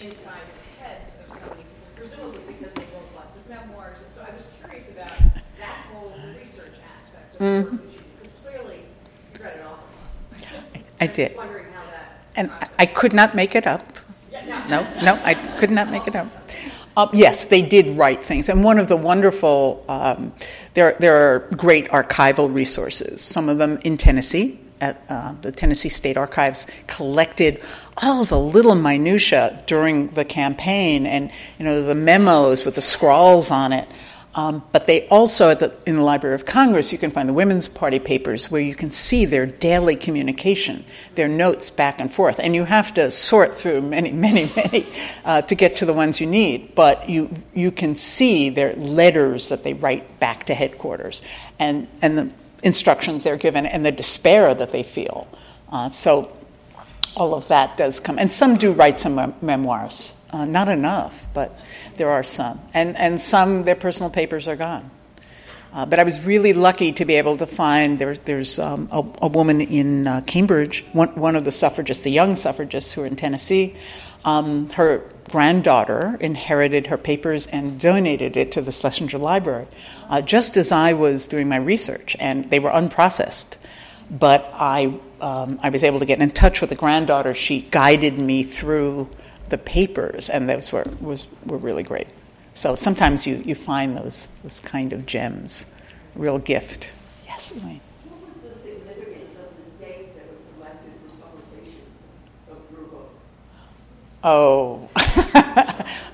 [0.00, 3.98] inside the heads of so many people, presumably because they wrote lots of memoirs.
[4.04, 5.12] And so I was curious about
[5.58, 7.70] that whole research aspect of Mm.
[7.72, 7.80] Work,
[8.22, 8.80] because clearly
[9.34, 9.78] you read it all.
[11.00, 11.36] I did.
[12.36, 13.82] And I could not make it up.
[14.68, 16.26] No, no, I could not make it up.
[16.96, 20.32] Uh, yes, they did write things, and one of the wonderful um,
[20.74, 23.20] there there are great archival resources.
[23.20, 27.60] Some of them in Tennessee at uh, the Tennessee State Archives collected
[27.96, 33.50] all the little minutia during the campaign, and you know the memos with the scrawls
[33.50, 33.88] on it.
[34.32, 37.68] Um, but they also, the, in the Library of Congress, you can find the Women's
[37.68, 40.84] Party papers where you can see their daily communication,
[41.16, 42.38] their notes back and forth.
[42.38, 44.86] And you have to sort through many, many, many
[45.24, 46.76] uh, to get to the ones you need.
[46.76, 51.22] But you, you can see their letters that they write back to headquarters
[51.58, 52.30] and, and the
[52.62, 55.26] instructions they're given and the despair that they feel.
[55.70, 56.30] Uh, so
[57.16, 58.18] all of that does come.
[58.18, 60.14] And some do write some mem- memoirs.
[60.32, 61.58] Uh, not enough, but
[61.96, 62.60] there are some.
[62.72, 64.90] And, and some, their personal papers are gone.
[65.72, 69.04] Uh, but I was really lucky to be able to find there's, there's um, a,
[69.22, 73.06] a, woman in uh, Cambridge, one, one of the suffragists, the young suffragists who are
[73.06, 73.76] in Tennessee.
[74.24, 79.66] Um, her granddaughter inherited her papers and donated it to the Schlesinger Library,
[80.08, 83.56] uh, just as I was doing my research, and they were unprocessed.
[84.10, 87.32] But I, um, I was able to get in touch with the granddaughter.
[87.32, 89.08] She guided me through
[89.50, 92.08] the papers, and those were was were really great.
[92.54, 95.66] So sometimes you, you find those those kind of gems,
[96.14, 96.88] real gift.
[97.26, 97.80] Yes, Elaine.
[98.08, 101.82] What was the significance of the date that was selected for publication
[102.50, 103.12] of your book?
[104.22, 104.88] Oh,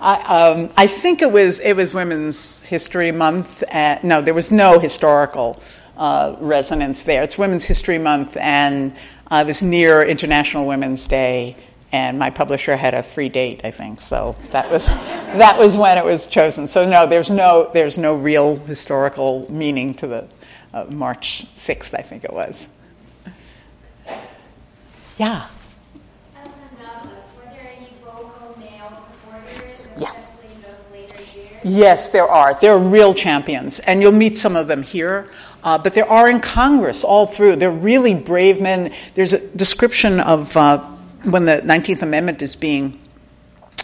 [0.01, 3.65] I, um, I think it was it was Women's History Month.
[3.71, 5.61] And, no, there was no historical
[5.97, 7.23] uh, resonance there.
[7.23, 8.95] It's Women's History Month, and
[9.31, 11.57] it was near International Women's Day,
[11.91, 14.01] and my publisher had a free date, I think.
[14.01, 16.67] So that was that was when it was chosen.
[16.67, 20.29] So no, there's no there's no real historical meaning to the
[20.73, 22.69] uh, March sixth, I think it was.
[25.17, 25.49] Yeah.
[31.69, 32.55] Yes, there are.
[32.55, 35.29] There are real champions, and you'll meet some of them here.
[35.65, 37.57] Uh, but there are in Congress all through.
[37.57, 38.93] They're really brave men.
[39.15, 40.79] There's a description of uh,
[41.25, 43.01] when the 19th Amendment is being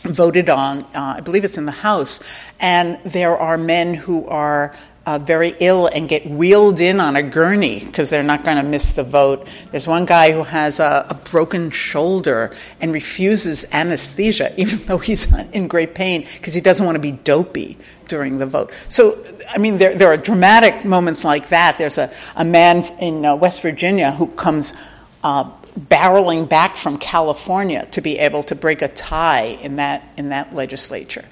[0.03, 2.23] voted on, uh, I believe it's in the House,
[2.61, 7.23] and there are men who are uh, very ill and get wheeled in on a
[7.23, 9.47] gurney because they're not going to miss the vote.
[9.71, 15.33] There's one guy who has a, a, broken shoulder and refuses anesthesia, even though he's
[15.51, 17.77] in great pain because he doesn't want to be dopey
[18.07, 18.73] during the vote.
[18.89, 21.79] So, I mean, there, there are dramatic moments like that.
[21.79, 24.73] There's a, a man in uh, West Virginia who comes.
[25.25, 30.29] Uh, barreling back from California to be able to break a tie in that in
[30.29, 31.25] that legislature.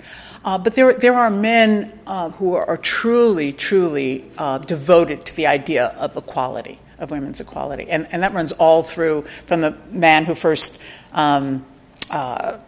[0.45, 5.47] Uh, but there, there are men uh, who are, truly, truly uh, devoted to the
[5.47, 7.89] idea of equality, of women's equality.
[7.91, 10.81] And, and that runs all through from the man who first
[11.13, 11.65] um,
[12.11, 12.59] uh,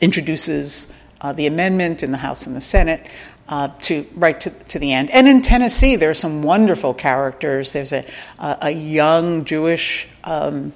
[0.00, 3.06] introduces uh, the amendment in the House and the Senate.
[3.48, 7.72] Uh, to right to, to the end, and in Tennessee, there are some wonderful characters.
[7.72, 8.04] There's a
[8.38, 10.72] a young Jewish um,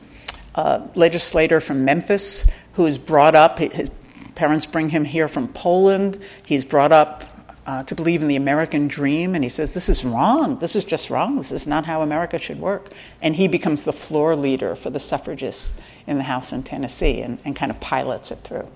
[0.96, 3.60] legislator from Memphis who is brought up.
[3.60, 3.90] His
[4.34, 6.22] Parents bring him here from Poland.
[6.44, 7.24] He's brought up
[7.66, 10.58] uh, to believe in the American dream, and he says, This is wrong.
[10.58, 11.36] This is just wrong.
[11.36, 12.90] This is not how America should work.
[13.22, 17.40] And he becomes the floor leader for the suffragists in the House in Tennessee and,
[17.44, 18.68] and kind of pilots it through.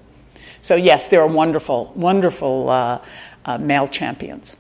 [0.63, 3.05] So, yes, there are wonderful, wonderful uh,
[3.45, 4.57] uh, male champions.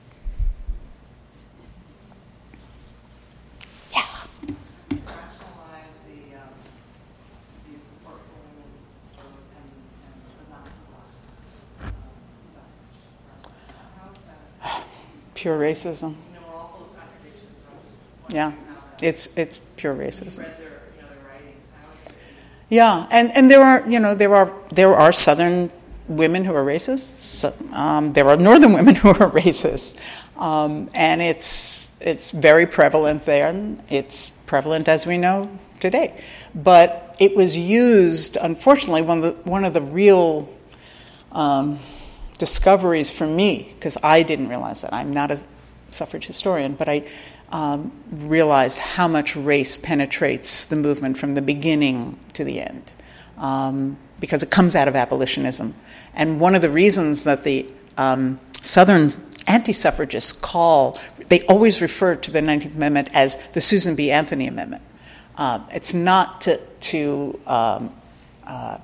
[15.38, 16.16] Pure racism.
[18.28, 18.52] Yeah,
[19.00, 20.44] it's it's pure racism.
[22.68, 25.70] Yeah, and, and there are you know there are there are Southern
[26.08, 27.20] women who are racist.
[27.20, 29.96] So, um, there are Northern women who are racist,
[30.36, 33.48] um, and it's it's very prevalent there.
[33.48, 36.20] And it's prevalent as we know today,
[36.52, 38.36] but it was used.
[38.36, 40.48] Unfortunately, one of the one of the real
[41.30, 41.78] um,
[42.38, 44.92] discoveries for me, because I didn't realize that.
[44.92, 45.40] I'm not a
[45.90, 47.04] suffrage historian, but I
[47.50, 52.92] um, realized how much race penetrates the movement from the beginning to the end,
[53.36, 55.74] um, because it comes out of abolitionism.
[56.14, 57.66] And one of the reasons that the
[57.96, 59.12] um, Southern
[59.46, 64.10] anti suffragists call, they always refer to the 19th Amendment as the Susan B.
[64.10, 64.82] Anthony Amendment.
[65.36, 67.94] Uh, it's not to, to um,
[68.44, 68.78] uh,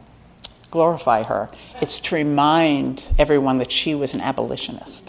[0.74, 1.48] glorify her.
[1.80, 5.08] It's to remind everyone that she was an abolitionist.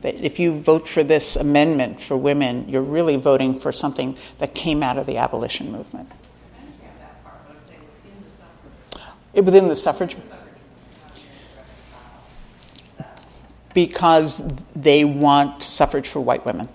[0.00, 4.52] That if you vote for this amendment for women, you're really voting for something that
[4.52, 6.10] came out of the abolition movement.
[9.32, 10.16] Within the suffrage.
[13.72, 14.42] Because
[14.74, 16.68] they want suffrage for white women.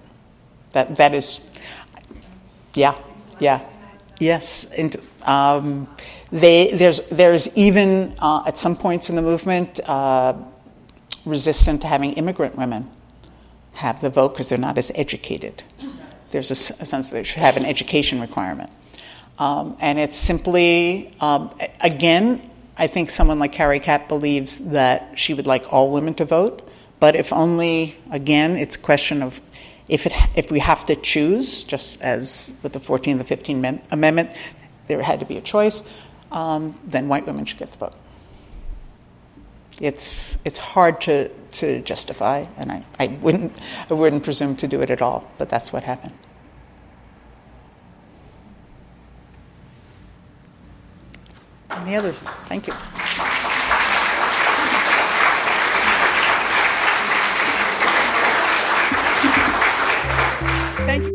[0.72, 1.42] That that is,
[2.76, 2.98] yeah,
[3.40, 3.60] yeah,
[4.20, 4.72] yes.
[4.72, 4.96] And,
[5.26, 5.90] um,
[6.36, 10.34] they, there's, there's even, uh, at some points in the movement, uh,
[11.26, 12.90] resistant to having immigrant women
[13.72, 15.64] have the vote because they're not as educated.
[16.32, 18.70] There's a, a, sense that they should have an education requirement.
[19.40, 25.34] Um, and it's simply, um, again, I think someone like Carrie Catt believes that she
[25.34, 26.70] would like all women to vote,
[27.00, 29.40] but if only, again, it's a question of
[29.88, 34.32] if, it, if we have to choose, just as with the 14th and 15th Amendment,
[34.88, 35.84] there had to be a choice
[36.32, 37.94] um, then white women should get the vote.
[39.82, 43.52] It's, it's hard to, to justify, and I, I, wouldn't,
[43.90, 46.14] I wouldn't presume to do it at all, but that's what happened.
[51.72, 52.16] Any others?
[52.16, 52.74] Thank you.
[60.88, 61.15] Thank you.